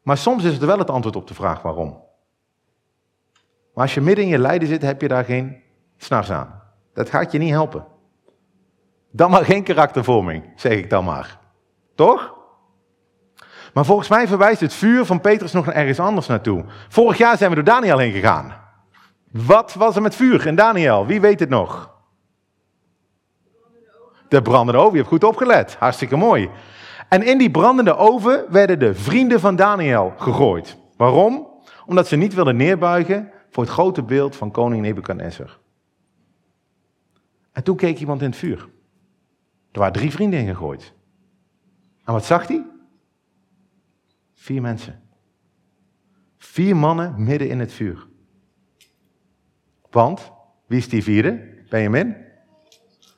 Maar 0.03 0.17
soms 0.17 0.43
is 0.43 0.53
het 0.53 0.65
wel 0.65 0.77
het 0.77 0.89
antwoord 0.89 1.15
op 1.15 1.27
de 1.27 1.33
vraag 1.33 1.61
waarom. 1.61 1.89
Maar 3.73 3.83
als 3.83 3.93
je 3.93 4.01
midden 4.01 4.23
in 4.23 4.29
je 4.29 4.39
lijden 4.39 4.67
zit, 4.67 4.81
heb 4.81 5.01
je 5.01 5.07
daar 5.07 5.25
geen 5.25 5.61
s'nachts 5.97 6.31
aan. 6.31 6.61
Dat 6.93 7.09
gaat 7.09 7.31
je 7.31 7.37
niet 7.37 7.49
helpen. 7.49 7.85
Dan 9.11 9.29
maar 9.29 9.45
geen 9.45 9.63
karaktervorming, 9.63 10.43
zeg 10.55 10.71
ik 10.71 10.89
dan 10.89 11.03
maar. 11.03 11.39
Toch? 11.95 12.37
Maar 13.73 13.85
volgens 13.85 14.07
mij 14.07 14.27
verwijst 14.27 14.61
het 14.61 14.73
vuur 14.73 15.05
van 15.05 15.21
Petrus 15.21 15.51
nog 15.51 15.67
ergens 15.67 15.99
anders 15.99 16.27
naartoe. 16.27 16.65
Vorig 16.89 17.17
jaar 17.17 17.37
zijn 17.37 17.49
we 17.49 17.55
door 17.55 17.65
Daniel 17.65 17.97
heen 17.97 18.11
gegaan. 18.11 18.53
Wat 19.31 19.73
was 19.73 19.95
er 19.95 20.01
met 20.01 20.15
vuur 20.15 20.47
in 20.47 20.55
Daniel? 20.55 21.05
Wie 21.05 21.21
weet 21.21 21.39
het 21.39 21.49
nog? 21.49 21.97
De 24.27 24.41
brandende 24.41 24.79
oven, 24.79 24.91
je 24.91 24.97
hebt 24.97 25.09
goed 25.09 25.23
opgelet. 25.23 25.75
Hartstikke 25.75 26.15
mooi. 26.15 26.49
En 27.09 27.23
in 27.23 27.37
die 27.37 27.51
brandende 27.51 27.95
oven 27.95 28.45
werden 28.49 28.79
de 28.79 28.95
vrienden 28.95 29.39
van 29.39 29.55
Daniel 29.55 30.13
gegooid. 30.17 30.77
Waarom? 30.97 31.47
Omdat 31.85 32.07
ze 32.07 32.15
niet 32.15 32.33
wilden 32.33 32.55
neerbuigen 32.55 33.31
voor 33.49 33.63
het 33.63 33.73
grote 33.73 34.03
beeld 34.03 34.35
van 34.35 34.51
koning 34.51 34.81
Nebuchadnezzar. 34.81 35.57
En 37.51 37.63
toen 37.63 37.75
keek 37.75 37.99
iemand 37.99 38.21
in 38.21 38.29
het 38.29 38.37
vuur. 38.37 38.67
Waren 39.79 39.93
drie 39.93 40.11
vrienden 40.11 40.39
ingegooid. 40.39 40.93
En 42.03 42.13
wat 42.13 42.25
zag 42.25 42.47
hij? 42.47 42.65
Vier 44.33 44.61
mensen. 44.61 45.01
Vier 46.37 46.75
mannen 46.75 47.23
midden 47.23 47.49
in 47.49 47.59
het 47.59 47.73
vuur. 47.73 48.07
Want, 49.89 50.31
wie 50.67 50.77
is 50.77 50.89
die 50.89 51.03
vierde? 51.03 51.63
Benjamin? 51.69 52.15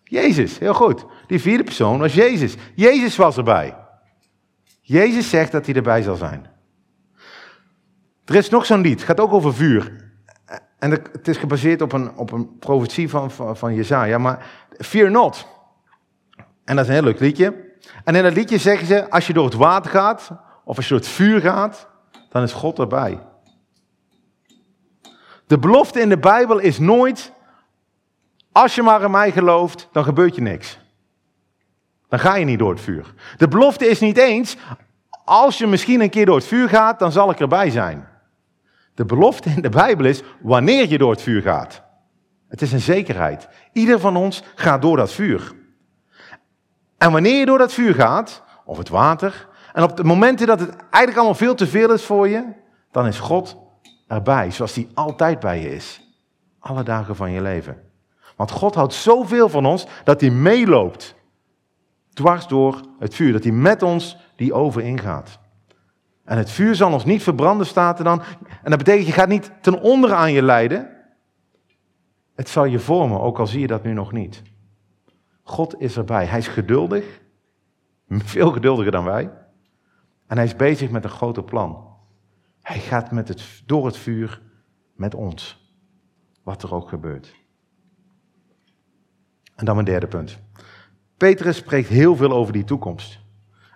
Jezus, 0.03 0.59
heel 0.59 0.73
goed. 0.73 1.05
Die 1.27 1.39
vierde 1.39 1.63
persoon 1.63 1.99
was 1.99 2.13
Jezus. 2.13 2.55
Jezus 2.75 3.15
was 3.15 3.37
erbij. 3.37 3.77
Jezus 4.81 5.29
zegt 5.29 5.51
dat 5.51 5.65
hij 5.65 5.75
erbij 5.75 6.01
zal 6.01 6.15
zijn. 6.15 6.49
Er 8.25 8.35
is 8.35 8.49
nog 8.49 8.65
zo'n 8.65 8.81
lied, 8.81 8.99
het 8.99 9.03
gaat 9.03 9.19
ook 9.19 9.33
over 9.33 9.53
vuur. 9.53 10.11
En 10.79 10.91
het 10.91 11.27
is 11.27 11.37
gebaseerd 11.37 11.81
op 11.81 11.91
een, 11.91 12.17
op 12.17 12.31
een 12.31 12.57
profetie 12.57 13.09
van, 13.09 13.31
van, 13.31 13.57
van 13.57 13.73
Jezaja, 13.73 14.17
maar 14.17 14.67
Fear 14.77 15.11
Not. 15.11 15.59
En 16.71 16.77
dat 16.77 16.85
is 16.85 16.91
een 16.91 16.97
heel 16.97 17.11
leuk 17.11 17.19
liedje. 17.19 17.53
En 18.03 18.15
in 18.15 18.23
dat 18.23 18.33
liedje 18.33 18.57
zeggen 18.57 18.87
ze, 18.87 19.09
als 19.09 19.27
je 19.27 19.33
door 19.33 19.45
het 19.45 19.53
water 19.53 19.91
gaat, 19.91 20.29
of 20.63 20.75
als 20.75 20.87
je 20.87 20.93
door 20.93 21.03
het 21.03 21.11
vuur 21.11 21.41
gaat, 21.41 21.87
dan 22.29 22.43
is 22.43 22.53
God 22.53 22.79
erbij. 22.79 23.19
De 25.47 25.59
belofte 25.59 25.99
in 25.99 26.09
de 26.09 26.17
Bijbel 26.17 26.59
is 26.59 26.79
nooit 26.79 27.31
Als 28.51 28.75
je 28.75 28.81
maar 28.81 29.01
in 29.01 29.11
mij 29.11 29.31
gelooft, 29.31 29.89
dan 29.91 30.03
gebeurt 30.03 30.35
je 30.35 30.41
niks. 30.41 30.79
Dan 32.07 32.19
ga 32.19 32.35
je 32.35 32.45
niet 32.45 32.59
door 32.59 32.71
het 32.71 32.81
vuur. 32.81 33.13
De 33.37 33.47
belofte 33.47 33.87
is 33.87 33.99
niet 33.99 34.17
eens, 34.17 34.57
als 35.25 35.57
je 35.57 35.67
misschien 35.67 36.01
een 36.01 36.09
keer 36.09 36.25
door 36.25 36.35
het 36.35 36.45
vuur 36.45 36.69
gaat, 36.69 36.99
dan 36.99 37.11
zal 37.11 37.31
ik 37.31 37.39
erbij 37.39 37.69
zijn. 37.69 38.07
De 38.95 39.05
belofte 39.05 39.49
in 39.49 39.61
de 39.61 39.69
Bijbel 39.69 40.05
is 40.05 40.23
wanneer 40.41 40.89
je 40.89 40.97
door 40.97 41.11
het 41.11 41.21
vuur 41.21 41.41
gaat. 41.41 41.83
Het 42.47 42.61
is 42.61 42.71
een 42.71 42.79
zekerheid. 42.79 43.47
Ieder 43.73 43.99
van 43.99 44.15
ons 44.15 44.43
gaat 44.55 44.81
door 44.81 44.97
dat 44.97 45.11
vuur. 45.11 45.59
En 47.01 47.11
wanneer 47.11 47.39
je 47.39 47.45
door 47.45 47.57
dat 47.57 47.73
vuur 47.73 47.93
gaat, 47.93 48.43
of 48.65 48.77
het 48.77 48.89
water, 48.89 49.47
en 49.73 49.83
op 49.83 49.97
de 49.97 50.03
momenten 50.03 50.47
dat 50.47 50.59
het 50.59 50.75
eigenlijk 50.75 51.15
allemaal 51.15 51.35
veel 51.35 51.55
te 51.55 51.67
veel 51.67 51.91
is 51.91 52.05
voor 52.05 52.27
je, 52.27 52.43
dan 52.91 53.07
is 53.07 53.19
God 53.19 53.57
erbij, 54.07 54.51
zoals 54.51 54.75
hij 54.75 54.87
altijd 54.93 55.39
bij 55.39 55.61
je 55.61 55.75
is. 55.75 56.01
Alle 56.59 56.83
dagen 56.83 57.15
van 57.15 57.31
je 57.31 57.41
leven. 57.41 57.81
Want 58.35 58.51
God 58.51 58.75
houdt 58.75 58.93
zoveel 58.93 59.49
van 59.49 59.65
ons 59.65 59.87
dat 60.03 60.21
hij 60.21 60.29
meeloopt. 60.29 61.15
Dwars 62.13 62.47
door 62.47 62.81
het 62.99 63.15
vuur, 63.15 63.31
dat 63.31 63.43
hij 63.43 63.53
met 63.53 63.83
ons 63.83 64.17
die 64.35 64.53
oven 64.53 64.83
ingaat. 64.83 65.39
En 66.25 66.37
het 66.37 66.51
vuur 66.51 66.75
zal 66.75 66.93
ons 66.93 67.05
niet 67.05 67.23
verbranden, 67.23 67.65
staat 67.67 67.97
er 67.97 68.03
dan. 68.03 68.21
En 68.63 68.69
dat 68.69 68.77
betekent, 68.77 69.07
je 69.07 69.13
gaat 69.13 69.27
niet 69.27 69.51
ten 69.61 69.81
onder 69.81 70.13
aan 70.13 70.31
je 70.31 70.41
lijden. 70.41 70.89
Het 72.35 72.49
zal 72.49 72.65
je 72.65 72.79
vormen, 72.79 73.21
ook 73.21 73.39
al 73.39 73.47
zie 73.47 73.61
je 73.61 73.67
dat 73.67 73.83
nu 73.83 73.93
nog 73.93 74.11
niet. 74.11 74.41
God 75.43 75.81
is 75.81 75.97
erbij. 75.97 76.25
Hij 76.25 76.39
is 76.39 76.47
geduldig. 76.47 77.21
Veel 78.09 78.51
geduldiger 78.51 78.91
dan 78.91 79.03
wij. 79.03 79.31
En 80.27 80.37
hij 80.37 80.45
is 80.45 80.55
bezig 80.55 80.89
met 80.89 81.03
een 81.03 81.09
groter 81.09 81.43
plan. 81.43 81.89
Hij 82.61 82.79
gaat 82.79 83.11
met 83.11 83.27
het, 83.27 83.61
door 83.65 83.85
het 83.85 83.97
vuur 83.97 84.41
met 84.95 85.15
ons. 85.15 85.69
Wat 86.43 86.63
er 86.63 86.73
ook 86.73 86.89
gebeurt. 86.89 87.35
En 89.55 89.65
dan 89.65 89.75
mijn 89.75 89.87
derde 89.87 90.07
punt. 90.07 90.39
Petrus 91.17 91.57
spreekt 91.57 91.87
heel 91.87 92.15
veel 92.15 92.31
over 92.31 92.53
die 92.53 92.63
toekomst. 92.63 93.19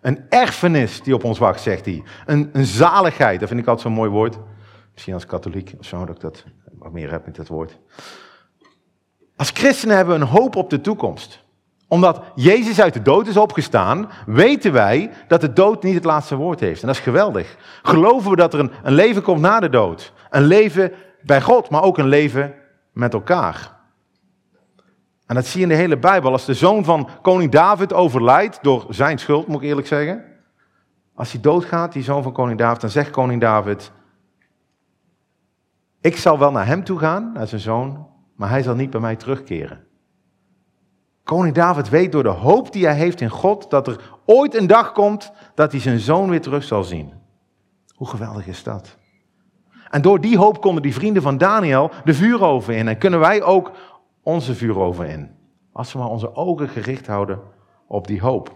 Een 0.01 0.29
erfenis 0.29 1.01
die 1.01 1.13
op 1.13 1.23
ons 1.23 1.37
wacht, 1.37 1.61
zegt 1.61 1.85
hij. 1.85 2.03
Een, 2.25 2.49
een 2.53 2.65
zaligheid, 2.65 3.39
dat 3.39 3.47
vind 3.49 3.61
ik 3.61 3.67
altijd 3.67 3.87
zo'n 3.87 3.97
mooi 3.97 4.09
woord. 4.09 4.37
Misschien 4.93 5.13
als 5.13 5.25
katholiek 5.25 5.75
of 5.79 5.85
zo, 5.85 6.05
dat 6.05 6.15
ik 6.15 6.21
dat 6.21 6.45
wat 6.71 6.91
meer 6.91 7.11
heb 7.11 7.25
met 7.25 7.35
dat 7.35 7.47
woord. 7.47 7.79
Als 9.35 9.49
christenen 9.49 9.95
hebben 9.95 10.15
we 10.15 10.21
een 10.21 10.27
hoop 10.27 10.55
op 10.55 10.69
de 10.69 10.81
toekomst. 10.81 11.44
Omdat 11.87 12.21
Jezus 12.35 12.81
uit 12.81 12.93
de 12.93 13.01
dood 13.01 13.27
is 13.27 13.37
opgestaan, 13.37 14.09
weten 14.25 14.71
wij 14.71 15.11
dat 15.27 15.41
de 15.41 15.53
dood 15.53 15.83
niet 15.83 15.93
het 15.93 16.03
laatste 16.03 16.35
woord 16.35 16.59
heeft. 16.59 16.81
En 16.81 16.87
dat 16.87 16.95
is 16.95 17.01
geweldig. 17.01 17.57
Geloven 17.83 18.29
we 18.29 18.35
dat 18.35 18.53
er 18.53 18.59
een, 18.59 18.71
een 18.83 18.93
leven 18.93 19.21
komt 19.21 19.41
na 19.41 19.59
de 19.59 19.69
dood. 19.69 20.13
Een 20.29 20.43
leven 20.43 20.91
bij 21.21 21.41
God, 21.41 21.69
maar 21.69 21.83
ook 21.83 21.97
een 21.97 22.07
leven 22.07 22.53
met 22.93 23.13
elkaar. 23.13 23.73
En 25.25 25.35
dat 25.35 25.45
zie 25.45 25.59
je 25.59 25.65
in 25.65 25.71
de 25.71 25.79
hele 25.81 25.97
Bijbel. 25.97 26.31
Als 26.31 26.45
de 26.45 26.53
zoon 26.53 26.83
van 26.83 27.09
koning 27.21 27.51
David 27.51 27.93
overlijdt, 27.93 28.59
door 28.61 28.85
zijn 28.89 29.19
schuld 29.19 29.47
moet 29.47 29.61
ik 29.61 29.67
eerlijk 29.67 29.87
zeggen. 29.87 30.23
Als 31.15 31.31
hij 31.31 31.41
doodgaat, 31.41 31.93
die 31.93 32.03
zoon 32.03 32.23
van 32.23 32.31
koning 32.31 32.59
David, 32.59 32.81
dan 32.81 32.89
zegt 32.89 33.09
koning 33.09 33.41
David, 33.41 33.91
ik 36.01 36.17
zal 36.17 36.39
wel 36.39 36.51
naar 36.51 36.65
hem 36.65 36.83
toe 36.83 36.99
gaan, 36.99 37.31
naar 37.33 37.47
zijn 37.47 37.61
zoon, 37.61 38.07
maar 38.35 38.49
hij 38.49 38.61
zal 38.61 38.75
niet 38.75 38.89
bij 38.89 38.99
mij 38.99 39.15
terugkeren. 39.15 39.87
Koning 41.25 41.55
David 41.55 41.89
weet 41.89 42.11
door 42.11 42.23
de 42.23 42.29
hoop 42.29 42.71
die 42.71 42.85
hij 42.85 42.95
heeft 42.95 43.21
in 43.21 43.29
God 43.29 43.69
dat 43.69 43.87
er 43.87 43.99
ooit 44.25 44.55
een 44.55 44.67
dag 44.67 44.91
komt 44.91 45.31
dat 45.55 45.71
hij 45.71 45.81
zijn 45.81 45.99
zoon 45.99 46.29
weer 46.29 46.41
terug 46.41 46.63
zal 46.63 46.83
zien. 46.83 47.13
Hoe 47.95 48.07
geweldig 48.07 48.47
is 48.47 48.63
dat? 48.63 48.97
En 49.89 50.01
door 50.01 50.21
die 50.21 50.37
hoop 50.37 50.61
konden 50.61 50.83
die 50.83 50.93
vrienden 50.93 51.21
van 51.21 51.37
Daniel 51.37 51.91
de 52.03 52.13
vuuroven 52.13 52.75
in 52.75 52.87
en 52.87 52.97
kunnen 52.97 53.19
wij 53.19 53.43
ook 53.43 53.71
onze 54.23 54.55
vuuroven 54.55 55.09
in. 55.09 55.31
Als 55.71 55.93
we 55.93 55.99
maar 55.99 56.07
onze 56.07 56.35
ogen 56.35 56.69
gericht 56.69 57.07
houden 57.07 57.39
op 57.87 58.07
die 58.07 58.21
hoop. 58.21 58.55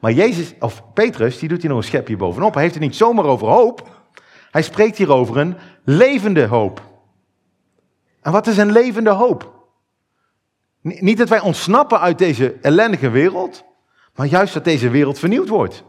Maar 0.00 0.12
Jezus, 0.12 0.54
of 0.60 0.82
Petrus, 0.92 1.38
die 1.38 1.48
doet 1.48 1.60
hier 1.60 1.70
nog 1.70 1.78
een 1.78 1.84
schepje 1.84 2.16
bovenop. 2.16 2.52
Hij 2.52 2.62
heeft 2.62 2.74
het 2.74 2.82
niet 2.82 2.96
zomaar 2.96 3.24
over 3.24 3.48
hoop. 3.48 3.88
Hij 4.50 4.62
spreekt 4.62 4.96
hier 4.96 5.12
over 5.12 5.36
een 5.36 5.56
levende 5.84 6.46
hoop. 6.46 6.82
En 8.20 8.32
wat 8.32 8.46
is 8.46 8.56
een 8.56 8.72
levende 8.72 9.10
hoop? 9.10 9.63
Niet 10.84 11.18
dat 11.18 11.28
wij 11.28 11.40
ontsnappen 11.40 12.00
uit 12.00 12.18
deze 12.18 12.52
ellendige 12.60 13.10
wereld, 13.10 13.64
maar 14.14 14.26
juist 14.26 14.54
dat 14.54 14.64
deze 14.64 14.88
wereld 14.90 15.18
vernieuwd 15.18 15.48
wordt. 15.48 15.84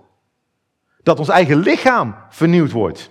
Dat 1.04 1.20
ons 1.20 1.30
eigen 1.30 1.58
lichaam 1.58 2.16
vernieuwd 2.30 2.72
wordt. 2.72 3.10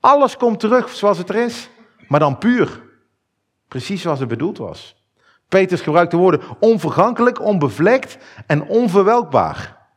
Alles 0.00 0.36
komt 0.36 0.60
terug 0.60 0.88
zoals 0.88 1.18
het 1.18 1.28
er 1.28 1.34
is, 1.34 1.68
maar 2.08 2.20
dan 2.20 2.38
puur. 2.38 2.82
Precies 3.68 4.02
zoals 4.02 4.18
het 4.18 4.28
bedoeld 4.28 4.58
was. 4.58 5.04
Petrus 5.48 5.80
gebruikt 5.80 6.10
de 6.10 6.16
woorden 6.16 6.42
onvergankelijk, 6.60 7.40
onbevlekt 7.40 8.18
en 8.46 8.62
onverwelkbaar. 8.62 9.88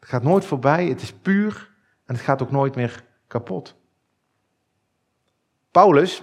Het 0.00 0.08
gaat 0.08 0.22
nooit 0.22 0.44
voorbij, 0.44 0.86
het 0.86 1.02
is 1.02 1.12
puur 1.12 1.70
en 2.04 2.14
het 2.14 2.24
gaat 2.24 2.42
ook 2.42 2.50
nooit 2.50 2.74
meer 2.74 3.04
kapot. 3.26 3.74
Paulus, 5.70 6.22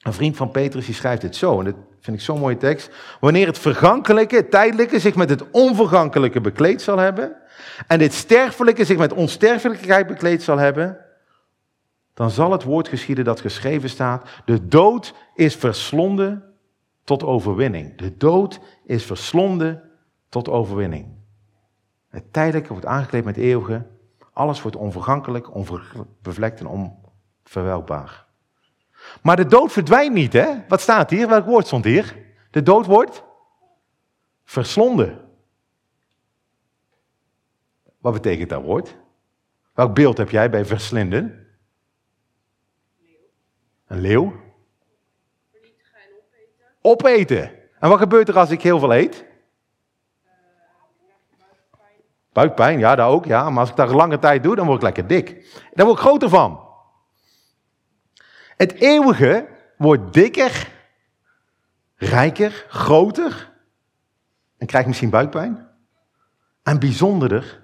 een 0.00 0.12
vriend 0.12 0.36
van 0.36 0.50
Petrus, 0.50 0.86
die 0.86 0.94
schrijft 0.94 1.22
het 1.22 1.36
zo, 1.36 1.60
en 1.60 1.88
vind 2.00 2.16
ik 2.16 2.22
zo'n 2.22 2.38
mooie 2.38 2.56
tekst. 2.56 2.90
Wanneer 3.20 3.46
het 3.46 3.58
vergankelijke, 3.58 4.36
het 4.36 4.50
tijdelijke, 4.50 4.98
zich 4.98 5.14
met 5.14 5.30
het 5.30 5.50
onvergankelijke 5.50 6.40
bekleed 6.40 6.82
zal 6.82 6.98
hebben, 6.98 7.36
en 7.86 7.98
dit 7.98 8.12
sterfelijke 8.12 8.84
zich 8.84 8.98
met 8.98 9.12
onsterfelijkheid 9.12 10.06
bekleed 10.06 10.42
zal 10.42 10.58
hebben, 10.58 10.98
dan 12.14 12.30
zal 12.30 12.52
het 12.52 12.62
woord 12.62 12.88
geschieden 12.88 13.24
dat 13.24 13.40
geschreven 13.40 13.88
staat. 13.88 14.28
De 14.44 14.68
dood 14.68 15.14
is 15.34 15.56
verslonden 15.56 16.44
tot 17.04 17.24
overwinning. 17.24 17.98
De 17.98 18.16
dood 18.16 18.60
is 18.84 19.04
verslonden 19.04 19.90
tot 20.28 20.48
overwinning. 20.48 21.06
Het 22.08 22.32
tijdelijke 22.32 22.72
wordt 22.72 22.86
aangekleed 22.86 23.24
met 23.24 23.36
eeuwige. 23.36 23.86
Alles 24.32 24.62
wordt 24.62 24.76
onvergankelijk, 24.76 25.54
onbevlekt 25.54 26.60
en 26.60 26.94
onverwelkbaar. 27.44 28.29
Maar 29.22 29.36
de 29.36 29.46
dood 29.46 29.72
verdwijnt 29.72 30.14
niet, 30.14 30.32
hè? 30.32 30.64
Wat 30.68 30.80
staat 30.80 31.10
hier? 31.10 31.28
Welk 31.28 31.46
woord 31.46 31.66
stond 31.66 31.84
hier? 31.84 32.16
De 32.50 32.62
dood 32.62 32.86
wordt 32.86 33.24
verslonden. 34.44 35.28
Wat 37.98 38.12
betekent 38.12 38.48
dat 38.48 38.62
woord? 38.62 38.96
Welk 39.74 39.94
beeld 39.94 40.18
heb 40.18 40.30
jij 40.30 40.50
bij 40.50 40.64
verslinden? 40.64 41.46
Een 43.86 44.00
leeuw? 44.00 44.32
Opeten. 46.80 47.50
En 47.78 47.88
wat 47.88 47.98
gebeurt 47.98 48.28
er 48.28 48.38
als 48.38 48.50
ik 48.50 48.62
heel 48.62 48.78
veel 48.78 48.94
eet? 48.94 49.24
Buikpijn, 52.32 52.78
ja, 52.78 52.94
dat 52.94 53.08
ook, 53.08 53.24
ja. 53.24 53.50
Maar 53.50 53.60
als 53.60 53.70
ik 53.70 53.76
dat 53.76 53.90
lange 53.90 54.18
tijd 54.18 54.42
doe, 54.42 54.56
dan 54.56 54.66
word 54.66 54.78
ik 54.78 54.84
lekker 54.84 55.06
dik. 55.06 55.58
Daar 55.74 55.86
word 55.86 55.98
ik 55.98 56.04
groter 56.04 56.28
van. 56.28 56.68
Het 58.60 58.72
eeuwige 58.72 59.48
wordt 59.76 60.12
dikker, 60.12 60.68
rijker, 61.96 62.66
groter. 62.68 63.52
En 64.58 64.66
krijgt 64.66 64.88
misschien 64.88 65.10
buikpijn. 65.10 65.68
En 66.62 66.78
bijzonderder, 66.78 67.62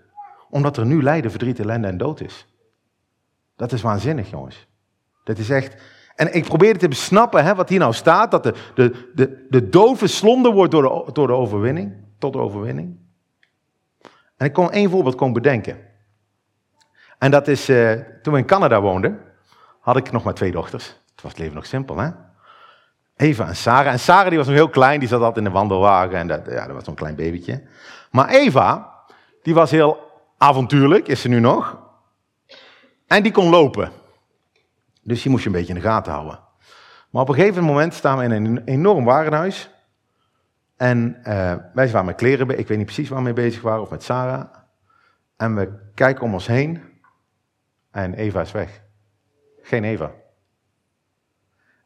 omdat 0.50 0.76
er 0.76 0.86
nu 0.86 1.02
lijden, 1.02 1.30
verdriet, 1.30 1.58
ellende 1.58 1.86
en 1.86 1.98
dood 1.98 2.20
is. 2.20 2.46
Dat 3.56 3.72
is 3.72 3.82
waanzinnig, 3.82 4.30
jongens. 4.30 4.66
Dat 5.24 5.38
is 5.38 5.50
echt, 5.50 5.82
en 6.14 6.34
ik 6.34 6.44
probeerde 6.44 6.78
te 6.78 6.88
besnappen 6.88 7.44
hè, 7.44 7.54
wat 7.54 7.68
hier 7.68 7.78
nou 7.78 7.92
staat, 7.92 8.30
dat 8.30 8.42
de, 8.42 8.54
de, 8.74 9.10
de, 9.14 9.46
de 9.50 9.68
dood 9.68 9.98
verslonden 9.98 10.52
wordt 10.52 10.72
door 10.72 10.82
de, 10.82 11.12
door 11.12 11.26
de 11.26 11.32
overwinning, 11.32 11.94
tot 12.18 12.32
de 12.32 12.38
overwinning. 12.38 12.98
En 14.36 14.46
ik 14.46 14.52
kon 14.52 14.70
één 14.70 14.90
voorbeeld 14.90 15.14
kon 15.14 15.32
bedenken. 15.32 15.78
En 17.18 17.30
dat 17.30 17.48
is, 17.48 17.68
uh, 17.70 17.92
toen 18.22 18.32
we 18.32 18.38
in 18.38 18.46
Canada 18.46 18.80
woonden, 18.80 19.25
had 19.86 19.96
ik 19.96 20.12
nog 20.12 20.24
maar 20.24 20.34
twee 20.34 20.50
dochters. 20.50 20.86
Het 20.86 21.22
was 21.22 21.30
het 21.30 21.40
leven 21.40 21.54
nog 21.54 21.66
simpel, 21.66 21.96
hè? 21.96 22.10
Eva 23.16 23.46
en 23.46 23.56
Sarah. 23.56 23.92
En 23.92 23.98
Sarah 23.98 24.28
die 24.28 24.38
was 24.38 24.46
nog 24.46 24.56
heel 24.56 24.68
klein, 24.68 25.00
die 25.00 25.08
zat 25.08 25.20
altijd 25.20 25.36
in 25.36 25.44
de 25.44 25.58
wandelwagen 25.58 26.18
en 26.18 26.26
dat, 26.26 26.46
ja, 26.46 26.66
dat 26.66 26.74
was 26.74 26.84
zo'n 26.84 26.94
klein 26.94 27.14
babytje. 27.14 27.62
Maar 28.10 28.28
Eva, 28.28 28.94
die 29.42 29.54
was 29.54 29.70
heel 29.70 29.98
avontuurlijk, 30.38 31.08
is 31.08 31.20
ze 31.20 31.28
nu 31.28 31.40
nog. 31.40 31.78
En 33.06 33.22
die 33.22 33.32
kon 33.32 33.48
lopen. 33.48 33.90
Dus 35.02 35.22
die 35.22 35.30
moest 35.30 35.42
je 35.42 35.48
een 35.48 35.56
beetje 35.56 35.74
in 35.74 35.80
de 35.80 35.86
gaten 35.86 36.12
houden. 36.12 36.38
Maar 37.10 37.22
op 37.22 37.28
een 37.28 37.34
gegeven 37.34 37.64
moment 37.64 37.94
staan 37.94 38.18
we 38.18 38.24
in 38.24 38.30
een 38.30 38.64
enorm 38.64 39.04
warenhuis. 39.04 39.70
En 40.76 41.16
uh, 41.18 41.54
wij 41.74 41.90
waren 41.90 42.04
met 42.04 42.16
kleren, 42.16 42.58
ik 42.58 42.68
weet 42.68 42.76
niet 42.78 42.86
precies 42.86 43.08
waar 43.08 43.18
we 43.18 43.24
mee 43.24 43.32
bezig 43.32 43.62
waren, 43.62 43.82
of 43.82 43.90
met 43.90 44.02
Sarah. 44.02 44.44
En 45.36 45.54
we 45.54 45.72
kijken 45.94 46.24
om 46.24 46.32
ons 46.32 46.46
heen. 46.46 46.82
En 47.90 48.14
Eva 48.14 48.40
is 48.40 48.52
weg 48.52 48.84
geen 49.66 49.84
Eva. 49.84 50.12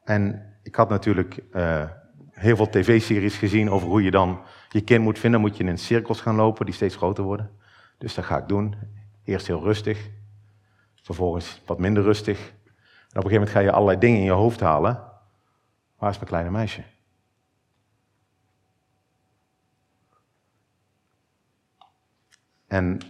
En 0.04 0.54
ik 0.62 0.74
had 0.74 0.88
natuurlijk 0.88 1.36
eh, 1.52 1.90
heel 2.30 2.56
veel 2.56 2.68
tv-series 2.68 3.36
gezien 3.36 3.70
over 3.70 3.88
hoe 3.88 4.02
je 4.02 4.10
dan 4.10 4.42
je 4.68 4.80
kind 4.80 5.02
moet 5.04 5.18
vinden. 5.18 5.40
moet 5.40 5.56
je 5.56 5.64
in 5.64 5.78
cirkels 5.78 6.20
gaan 6.20 6.34
lopen 6.34 6.64
die 6.64 6.74
steeds 6.74 6.96
groter 6.96 7.24
worden. 7.24 7.50
Dus 7.98 8.14
dat 8.14 8.24
ga 8.24 8.38
ik 8.38 8.48
doen. 8.48 8.76
Eerst 9.24 9.46
heel 9.46 9.62
rustig, 9.62 10.10
vervolgens 10.94 11.62
wat 11.66 11.78
minder 11.78 12.02
rustig. 12.02 12.38
En 12.38 13.18
op 13.18 13.24
een 13.24 13.30
gegeven 13.30 13.32
moment 13.32 13.50
ga 13.50 13.60
je 13.60 13.72
allerlei 13.72 13.98
dingen 13.98 14.18
in 14.18 14.24
je 14.24 14.30
hoofd 14.30 14.60
halen. 14.60 15.02
Waar 15.98 16.10
is 16.10 16.16
mijn 16.16 16.28
kleine 16.28 16.50
meisje? 16.50 16.82
En 22.66 23.00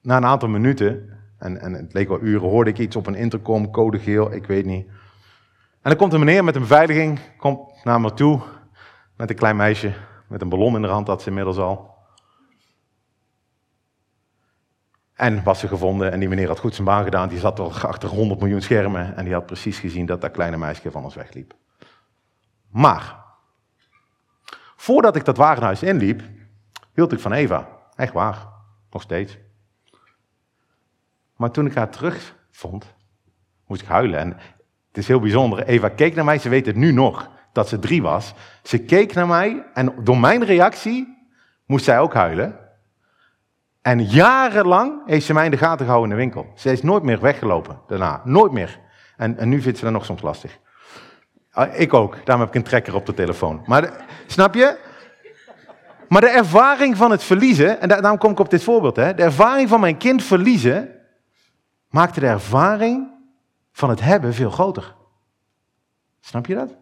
na 0.00 0.16
een 0.16 0.24
aantal 0.24 0.48
minuten 0.48 1.15
en, 1.38 1.60
en 1.60 1.72
het 1.72 1.92
leek 1.92 2.08
wel 2.08 2.20
uren, 2.20 2.48
hoorde 2.48 2.70
ik 2.70 2.78
iets 2.78 2.96
op 2.96 3.06
een 3.06 3.14
intercom, 3.14 3.70
code 3.70 3.98
geel, 3.98 4.32
ik 4.32 4.46
weet 4.46 4.64
niet. 4.64 4.86
En 5.82 5.92
dan 5.92 5.96
komt 5.96 6.12
een 6.12 6.24
meneer 6.24 6.44
met 6.44 6.54
een 6.54 6.60
beveiliging, 6.60 7.20
komt 7.36 7.84
naar 7.84 8.00
me 8.00 8.14
toe, 8.14 8.40
met 9.16 9.30
een 9.30 9.36
klein 9.36 9.56
meisje, 9.56 9.92
met 10.26 10.40
een 10.40 10.48
ballon 10.48 10.74
in 10.74 10.82
de 10.82 10.88
hand, 10.88 11.06
dat 11.06 11.22
ze 11.22 11.28
inmiddels 11.28 11.58
al. 11.58 11.94
En 15.14 15.42
was 15.42 15.58
ze 15.58 15.68
gevonden 15.68 16.12
en 16.12 16.18
die 16.18 16.28
meneer 16.28 16.48
had 16.48 16.58
goed 16.58 16.74
zijn 16.74 16.86
baan 16.86 17.04
gedaan. 17.04 17.28
Die 17.28 17.38
zat 17.38 17.58
al 17.58 17.72
achter 17.72 18.08
100 18.08 18.40
miljoen 18.40 18.62
schermen 18.62 19.16
en 19.16 19.24
die 19.24 19.34
had 19.34 19.46
precies 19.46 19.78
gezien 19.78 20.06
dat 20.06 20.20
dat 20.20 20.30
kleine 20.30 20.56
meisje 20.56 20.90
van 20.90 21.04
ons 21.04 21.14
wegliep. 21.14 21.54
Maar, 22.70 23.24
voordat 24.76 25.16
ik 25.16 25.24
dat 25.24 25.36
wagenhuis 25.36 25.82
inliep, 25.82 26.22
hield 26.94 27.12
ik 27.12 27.20
van 27.20 27.32
Eva. 27.32 27.68
Echt 27.94 28.12
waar, 28.12 28.46
nog 28.90 29.02
steeds. 29.02 29.38
Maar 31.36 31.50
toen 31.50 31.66
ik 31.66 31.74
haar 31.74 31.90
terugvond, 31.90 32.94
moest 33.66 33.82
ik 33.82 33.88
huilen. 33.88 34.18
En 34.18 34.28
het 34.88 34.96
is 34.96 35.08
heel 35.08 35.20
bijzonder. 35.20 35.66
Eva 35.66 35.88
keek 35.88 36.14
naar 36.14 36.24
mij, 36.24 36.38
ze 36.38 36.48
weet 36.48 36.66
het 36.66 36.76
nu 36.76 36.92
nog 36.92 37.30
dat 37.52 37.68
ze 37.68 37.78
drie 37.78 38.02
was. 38.02 38.34
Ze 38.62 38.78
keek 38.78 39.14
naar 39.14 39.26
mij 39.26 39.66
en 39.74 39.94
door 40.02 40.18
mijn 40.18 40.44
reactie 40.44 41.28
moest 41.66 41.84
zij 41.84 41.98
ook 41.98 42.14
huilen. 42.14 42.58
En 43.82 44.04
jarenlang 44.04 45.02
heeft 45.06 45.26
ze 45.26 45.32
mij 45.32 45.44
in 45.44 45.50
de 45.50 45.56
gaten 45.56 45.84
gehouden 45.84 46.10
in 46.10 46.16
de 46.16 46.22
winkel. 46.22 46.52
Ze 46.54 46.72
is 46.72 46.82
nooit 46.82 47.02
meer 47.02 47.20
weggelopen 47.20 47.80
daarna. 47.86 48.20
Nooit 48.24 48.52
meer. 48.52 48.80
En, 49.16 49.38
en 49.38 49.48
nu 49.48 49.60
vindt 49.60 49.78
ze 49.78 49.84
dat 49.84 49.92
nog 49.92 50.04
soms 50.04 50.22
lastig. 50.22 50.58
Ah, 51.52 51.80
ik 51.80 51.94
ook. 51.94 52.16
Daarom 52.24 52.44
heb 52.44 52.48
ik 52.48 52.54
een 52.54 52.68
trekker 52.68 52.94
op 52.94 53.06
de 53.06 53.14
telefoon. 53.14 53.62
Maar 53.66 54.04
snap 54.26 54.54
je? 54.54 54.78
Maar 56.08 56.20
de 56.20 56.28
ervaring 56.28 56.96
van 56.96 57.10
het 57.10 57.22
verliezen, 57.22 57.80
en 57.80 57.88
daarom 57.88 58.18
kom 58.18 58.30
ik 58.30 58.38
op 58.38 58.50
dit 58.50 58.62
voorbeeld, 58.62 58.96
hè, 58.96 59.14
de 59.14 59.22
ervaring 59.22 59.68
van 59.68 59.80
mijn 59.80 59.96
kind 59.96 60.22
verliezen, 60.22 60.95
maakte 61.96 62.20
de 62.20 62.26
ervaring 62.26 63.10
van 63.72 63.88
het 63.88 64.00
hebben 64.00 64.34
veel 64.34 64.50
groter. 64.50 64.94
Snap 66.20 66.46
je 66.46 66.54
dat? 66.54 66.76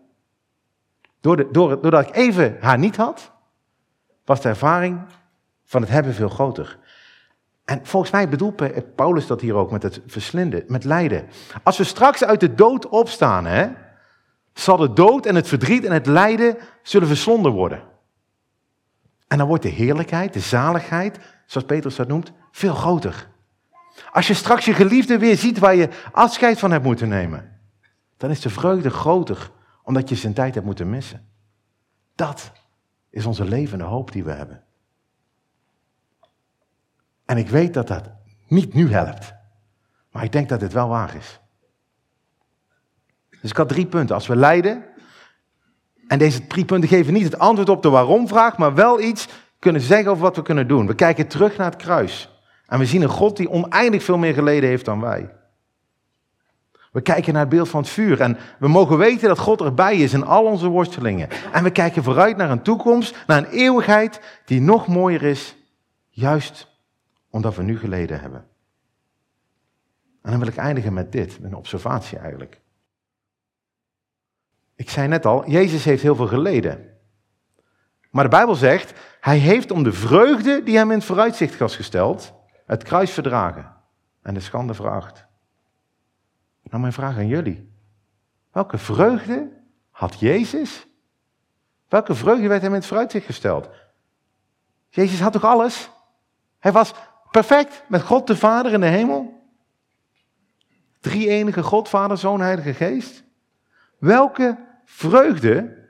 Doordat 1.52 2.08
ik 2.08 2.16
even 2.16 2.56
haar 2.60 2.78
niet 2.78 2.96
had, 2.96 3.32
was 4.24 4.40
de 4.40 4.48
ervaring 4.48 5.00
van 5.64 5.80
het 5.80 5.90
hebben 5.90 6.14
veel 6.14 6.28
groter. 6.28 6.78
En 7.64 7.86
volgens 7.86 8.12
mij 8.12 8.28
bedoelt 8.28 8.94
Paulus 8.94 9.26
dat 9.26 9.40
hier 9.40 9.54
ook 9.54 9.70
met 9.70 9.82
het 9.82 10.00
verslinden, 10.06 10.64
met 10.66 10.84
lijden. 10.84 11.28
Als 11.62 11.78
we 11.78 11.84
straks 11.84 12.24
uit 12.24 12.40
de 12.40 12.54
dood 12.54 12.88
opstaan, 12.88 13.44
hè, 13.44 13.68
zal 14.52 14.76
de 14.76 14.92
dood 14.92 15.26
en 15.26 15.34
het 15.34 15.48
verdriet 15.48 15.84
en 15.84 15.92
het 15.92 16.06
lijden 16.06 16.56
zullen 16.82 17.08
verslonden 17.08 17.52
worden. 17.52 17.82
En 19.26 19.38
dan 19.38 19.46
wordt 19.46 19.62
de 19.62 19.68
heerlijkheid, 19.68 20.32
de 20.32 20.40
zaligheid, 20.40 21.18
zoals 21.46 21.66
Petrus 21.66 21.96
dat 21.96 22.08
noemt, 22.08 22.32
veel 22.50 22.74
groter. 22.74 23.32
Als 24.14 24.26
je 24.26 24.34
straks 24.34 24.64
je 24.64 24.74
geliefde 24.74 25.18
weer 25.18 25.36
ziet 25.36 25.58
waar 25.58 25.74
je 25.74 25.88
afscheid 26.12 26.58
van 26.58 26.70
hebt 26.70 26.84
moeten 26.84 27.08
nemen, 27.08 27.60
dan 28.16 28.30
is 28.30 28.40
de 28.40 28.50
vreugde 28.50 28.90
groter, 28.90 29.50
omdat 29.82 30.08
je 30.08 30.14
zijn 30.14 30.32
tijd 30.32 30.54
hebt 30.54 30.66
moeten 30.66 30.90
missen. 30.90 31.28
Dat 32.14 32.52
is 33.10 33.26
onze 33.26 33.44
levende 33.44 33.84
hoop 33.84 34.12
die 34.12 34.24
we 34.24 34.30
hebben. 34.30 34.64
En 37.24 37.36
ik 37.36 37.48
weet 37.48 37.74
dat 37.74 37.88
dat 37.88 38.10
niet 38.48 38.74
nu 38.74 38.92
helpt. 38.92 39.34
Maar 40.10 40.24
ik 40.24 40.32
denk 40.32 40.48
dat 40.48 40.60
dit 40.60 40.72
wel 40.72 40.88
waar 40.88 41.14
is. 41.16 41.40
Dus 43.40 43.50
ik 43.50 43.56
had 43.56 43.68
drie 43.68 43.86
punten. 43.86 44.14
Als 44.14 44.26
we 44.26 44.36
lijden, 44.36 44.84
en 46.08 46.18
deze 46.18 46.46
drie 46.46 46.64
punten 46.64 46.88
geven 46.88 47.12
niet 47.12 47.24
het 47.24 47.38
antwoord 47.38 47.68
op 47.68 47.82
de 47.82 47.88
waarom-vraag, 47.88 48.58
maar 48.58 48.74
wel 48.74 49.00
iets 49.00 49.28
kunnen 49.58 49.82
zeggen 49.82 50.10
over 50.10 50.22
wat 50.22 50.36
we 50.36 50.42
kunnen 50.42 50.68
doen. 50.68 50.86
We 50.86 50.94
kijken 50.94 51.28
terug 51.28 51.56
naar 51.56 51.70
het 51.70 51.82
kruis. 51.82 52.33
En 52.74 52.80
we 52.80 52.86
zien 52.86 53.02
een 53.02 53.08
God 53.08 53.36
die 53.36 53.50
oneindig 53.50 54.02
veel 54.02 54.18
meer 54.18 54.34
geleden 54.34 54.68
heeft 54.68 54.84
dan 54.84 55.00
wij. 55.00 55.34
We 56.92 57.00
kijken 57.00 57.32
naar 57.32 57.42
het 57.42 57.50
beeld 57.50 57.68
van 57.68 57.80
het 57.80 57.90
vuur 57.90 58.20
en 58.20 58.36
we 58.58 58.68
mogen 58.68 58.98
weten 58.98 59.28
dat 59.28 59.38
God 59.38 59.60
erbij 59.60 59.96
is 59.96 60.12
in 60.12 60.24
al 60.24 60.44
onze 60.44 60.68
worstelingen. 60.68 61.28
En 61.52 61.62
we 61.62 61.70
kijken 61.70 62.02
vooruit 62.02 62.36
naar 62.36 62.50
een 62.50 62.62
toekomst, 62.62 63.16
naar 63.26 63.38
een 63.38 63.50
eeuwigheid 63.50 64.20
die 64.44 64.60
nog 64.60 64.86
mooier 64.86 65.22
is, 65.22 65.56
juist 66.08 66.78
omdat 67.30 67.54
we 67.54 67.62
nu 67.62 67.78
geleden 67.78 68.20
hebben. 68.20 68.46
En 70.22 70.30
dan 70.30 70.38
wil 70.38 70.48
ik 70.48 70.56
eindigen 70.56 70.92
met 70.92 71.12
dit, 71.12 71.38
een 71.42 71.56
observatie 71.56 72.18
eigenlijk. 72.18 72.60
Ik 74.76 74.90
zei 74.90 75.08
net 75.08 75.26
al, 75.26 75.50
Jezus 75.50 75.84
heeft 75.84 76.02
heel 76.02 76.16
veel 76.16 76.26
geleden. 76.26 76.98
Maar 78.10 78.24
de 78.24 78.30
Bijbel 78.30 78.54
zegt, 78.54 78.92
hij 79.20 79.38
heeft 79.38 79.70
om 79.70 79.82
de 79.82 79.92
vreugde 79.92 80.62
die 80.62 80.76
hem 80.76 80.90
in 80.90 80.96
het 80.96 81.06
vooruitzicht 81.06 81.58
was 81.58 81.76
gesteld, 81.76 82.42
het 82.66 82.82
kruis 82.82 83.10
verdragen 83.10 83.74
en 84.22 84.34
de 84.34 84.40
schande 84.40 84.74
veracht. 84.74 85.26
Nou, 86.62 86.80
mijn 86.80 86.92
vraag 86.92 87.16
aan 87.16 87.26
jullie. 87.26 87.72
Welke 88.52 88.78
vreugde 88.78 89.52
had 89.90 90.20
Jezus? 90.20 90.86
Welke 91.88 92.14
vreugde 92.14 92.48
werd 92.48 92.62
hem 92.62 92.70
in 92.70 92.78
het 92.78 92.86
vooruitzicht 92.86 93.26
gesteld? 93.26 93.68
Jezus 94.88 95.20
had 95.20 95.32
toch 95.32 95.44
alles? 95.44 95.90
Hij 96.58 96.72
was 96.72 96.94
Perfect, 97.30 97.84
met 97.88 98.02
God 98.02 98.26
de 98.26 98.36
Vader 98.36 98.72
in 98.72 98.80
de 98.80 98.86
hemel. 98.86 99.42
Drie 101.00 101.28
enige 101.28 101.62
God, 101.62 101.88
Vader, 101.88 102.18
Zoon, 102.18 102.40
Heilige 102.40 102.74
Geest. 102.74 103.24
Welke 103.98 104.58
vreugde 104.84 105.88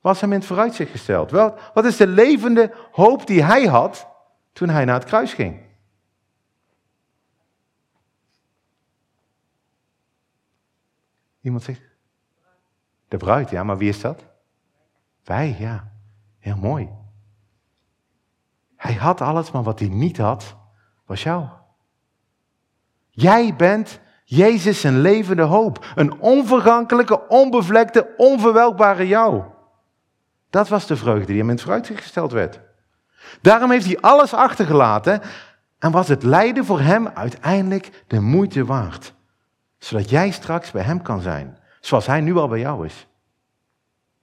was 0.00 0.20
hem 0.20 0.32
in 0.32 0.38
het 0.38 0.46
vooruitzicht 0.46 0.90
gesteld? 0.90 1.30
Wel, 1.30 1.54
wat 1.74 1.84
is 1.84 1.96
de 1.96 2.06
levende 2.06 2.72
hoop 2.90 3.26
die 3.26 3.42
hij 3.42 3.64
had 3.64 4.06
toen 4.52 4.68
hij 4.68 4.84
naar 4.84 4.94
het 4.94 5.04
kruis 5.04 5.34
ging? 5.34 5.67
Iemand 11.40 11.62
zegt? 11.62 11.82
De 13.08 13.16
bruid, 13.16 13.50
ja, 13.50 13.64
maar 13.64 13.78
wie 13.78 13.88
is 13.88 14.00
dat? 14.00 14.24
Wij, 15.24 15.56
ja. 15.58 15.92
Heel 16.38 16.56
mooi. 16.56 16.88
Hij 18.76 18.94
had 18.94 19.20
alles, 19.20 19.50
maar 19.50 19.62
wat 19.62 19.78
hij 19.78 19.88
niet 19.88 20.18
had, 20.18 20.56
was 21.06 21.22
jou. 21.22 21.46
Jij 23.10 23.54
bent 23.56 24.00
Jezus 24.24 24.82
een 24.82 25.00
levende 25.00 25.42
hoop. 25.42 25.92
Een 25.94 26.20
onvergankelijke, 26.20 27.28
onbevlekte, 27.28 28.14
onverwelkbare 28.16 29.06
jou. 29.06 29.42
Dat 30.50 30.68
was 30.68 30.86
de 30.86 30.96
vreugde 30.96 31.26
die 31.26 31.36
hem 31.36 31.48
in 31.48 31.54
het 31.54 31.62
vooruitzicht 31.62 32.02
gesteld 32.02 32.32
werd. 32.32 32.60
Daarom 33.40 33.70
heeft 33.70 33.86
hij 33.86 34.00
alles 34.00 34.34
achtergelaten 34.34 35.20
en 35.78 35.90
was 35.90 36.08
het 36.08 36.22
lijden 36.22 36.64
voor 36.64 36.80
hem 36.80 37.08
uiteindelijk 37.08 38.04
de 38.06 38.20
moeite 38.20 38.64
waard. 38.64 39.14
Zodat 39.78 40.10
jij 40.10 40.30
straks 40.30 40.70
bij 40.70 40.82
hem 40.82 41.02
kan 41.02 41.20
zijn, 41.20 41.58
zoals 41.80 42.06
hij 42.06 42.20
nu 42.20 42.36
al 42.36 42.48
bij 42.48 42.58
jou 42.58 42.86
is. 42.86 43.06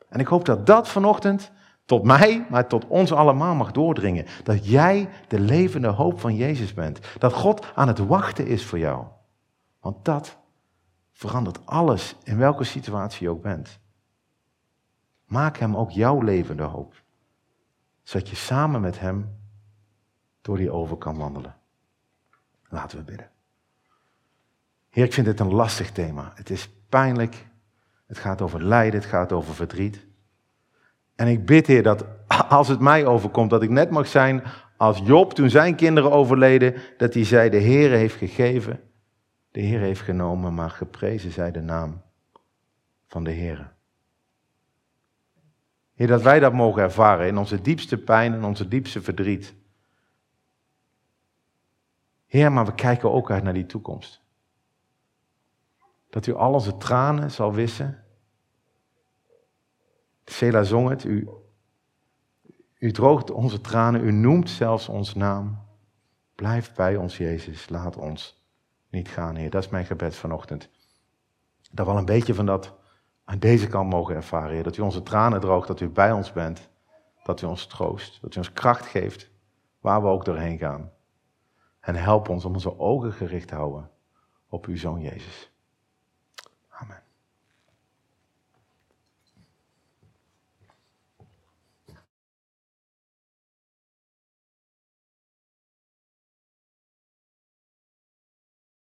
En 0.09 0.19
ik 0.19 0.27
hoop 0.27 0.45
dat 0.45 0.65
dat 0.65 0.87
vanochtend 0.87 1.51
tot 1.85 2.03
mij, 2.03 2.45
maar 2.49 2.67
tot 2.67 2.87
ons 2.87 3.11
allemaal 3.11 3.55
mag 3.55 3.71
doordringen. 3.71 4.25
Dat 4.43 4.67
jij 4.67 5.09
de 5.27 5.39
levende 5.39 5.87
hoop 5.87 6.19
van 6.19 6.35
Jezus 6.35 6.73
bent. 6.73 6.99
Dat 7.17 7.33
God 7.33 7.75
aan 7.75 7.87
het 7.87 7.97
wachten 7.97 8.47
is 8.47 8.65
voor 8.65 8.79
jou. 8.79 9.05
Want 9.79 10.05
dat 10.05 10.37
verandert 11.11 11.65
alles 11.65 12.15
in 12.23 12.37
welke 12.37 12.63
situatie 12.63 13.23
je 13.23 13.29
ook 13.29 13.41
bent. 13.41 13.79
Maak 15.25 15.57
hem 15.57 15.75
ook 15.75 15.91
jouw 15.91 16.21
levende 16.21 16.63
hoop. 16.63 17.03
Zodat 18.03 18.29
je 18.29 18.35
samen 18.35 18.81
met 18.81 18.99
hem 18.99 19.39
door 20.41 20.57
die 20.57 20.71
over 20.71 20.97
kan 20.97 21.17
wandelen. 21.17 21.55
Laten 22.69 22.97
we 22.97 23.03
bidden. 23.03 23.29
Heer, 24.95 25.05
ik 25.05 25.13
vind 25.13 25.25
dit 25.25 25.39
een 25.39 25.53
lastig 25.53 25.91
thema. 25.91 26.31
Het 26.35 26.49
is 26.49 26.69
pijnlijk. 26.89 27.47
Het 28.07 28.17
gaat 28.17 28.41
over 28.41 28.63
lijden, 28.63 28.99
het 28.99 29.09
gaat 29.09 29.31
over 29.31 29.53
verdriet. 29.53 30.05
En 31.15 31.27
ik 31.27 31.45
bid, 31.45 31.67
Heer, 31.67 31.83
dat 31.83 32.05
als 32.49 32.67
het 32.67 32.79
mij 32.79 33.05
overkomt, 33.05 33.49
dat 33.49 33.63
ik 33.63 33.69
net 33.69 33.89
mag 33.89 34.07
zijn 34.07 34.43
als 34.77 35.01
Job 35.03 35.33
toen 35.33 35.49
zijn 35.49 35.75
kinderen 35.75 36.11
overleden, 36.11 36.75
dat 36.97 37.13
hij 37.13 37.23
zei, 37.23 37.49
de 37.49 37.57
Heer 37.57 37.91
heeft 37.91 38.15
gegeven, 38.15 38.81
de 39.51 39.59
Heer 39.59 39.79
heeft 39.79 40.01
genomen, 40.01 40.53
maar 40.53 40.69
geprezen 40.69 41.31
zij 41.31 41.51
de 41.51 41.61
naam 41.61 42.01
van 43.07 43.23
de 43.23 43.31
Heer. 43.31 43.73
Heer, 45.93 46.07
dat 46.07 46.21
wij 46.21 46.39
dat 46.39 46.53
mogen 46.53 46.81
ervaren 46.81 47.27
in 47.27 47.37
onze 47.37 47.61
diepste 47.61 47.97
pijn 47.97 48.33
en 48.33 48.43
onze 48.43 48.67
diepste 48.67 49.01
verdriet. 49.01 49.55
Heer, 52.25 52.51
maar 52.51 52.65
we 52.65 52.75
kijken 52.75 53.11
ook 53.11 53.31
uit 53.31 53.43
naar 53.43 53.53
die 53.53 53.65
toekomst. 53.65 54.24
Dat 56.15 56.25
u 56.25 56.33
al 56.33 56.53
onze 56.53 56.77
tranen 56.77 57.31
zal 57.31 57.53
wissen 57.53 58.03
Sela 60.25 60.63
zong 60.63 60.89
het, 60.89 61.03
u, 61.03 61.29
u 62.77 62.91
droogt 62.91 63.31
onze 63.31 63.61
tranen, 63.61 64.03
u 64.03 64.11
noemt 64.11 64.49
zelfs 64.49 64.89
ons 64.89 65.13
naam. 65.13 65.63
Blijf 66.35 66.73
bij 66.73 66.95
ons, 66.95 67.17
Jezus, 67.17 67.69
laat 67.69 67.97
ons 67.97 68.45
niet 68.89 69.07
gaan, 69.07 69.35
Heer. 69.35 69.49
Dat 69.49 69.63
is 69.63 69.69
mijn 69.69 69.85
gebed 69.85 70.15
vanochtend. 70.15 70.69
Dat 71.71 71.85
we 71.85 71.91
al 71.91 71.97
een 71.97 72.05
beetje 72.05 72.33
van 72.33 72.45
dat 72.45 72.73
aan 73.23 73.39
deze 73.39 73.67
kant 73.67 73.89
mogen 73.89 74.15
ervaren, 74.15 74.53
Heer. 74.53 74.63
Dat 74.63 74.77
u 74.77 74.81
onze 74.81 75.03
tranen 75.03 75.39
droogt, 75.41 75.67
dat 75.67 75.79
u 75.79 75.89
bij 75.89 76.11
ons 76.11 76.31
bent. 76.31 76.69
Dat 77.23 77.41
u 77.41 77.45
ons 77.45 77.67
troost, 77.67 78.21
dat 78.21 78.35
u 78.35 78.37
ons 78.37 78.53
kracht 78.53 78.85
geeft, 78.85 79.29
waar 79.79 80.01
we 80.01 80.07
ook 80.07 80.25
doorheen 80.25 80.57
gaan. 80.57 80.91
En 81.79 81.95
help 81.95 82.29
ons 82.29 82.45
om 82.45 82.53
onze 82.53 82.79
ogen 82.79 83.13
gericht 83.13 83.47
te 83.47 83.55
houden 83.55 83.89
op 84.49 84.65
uw 84.65 84.77
Zoon 84.77 85.01
Jezus. 85.01 85.54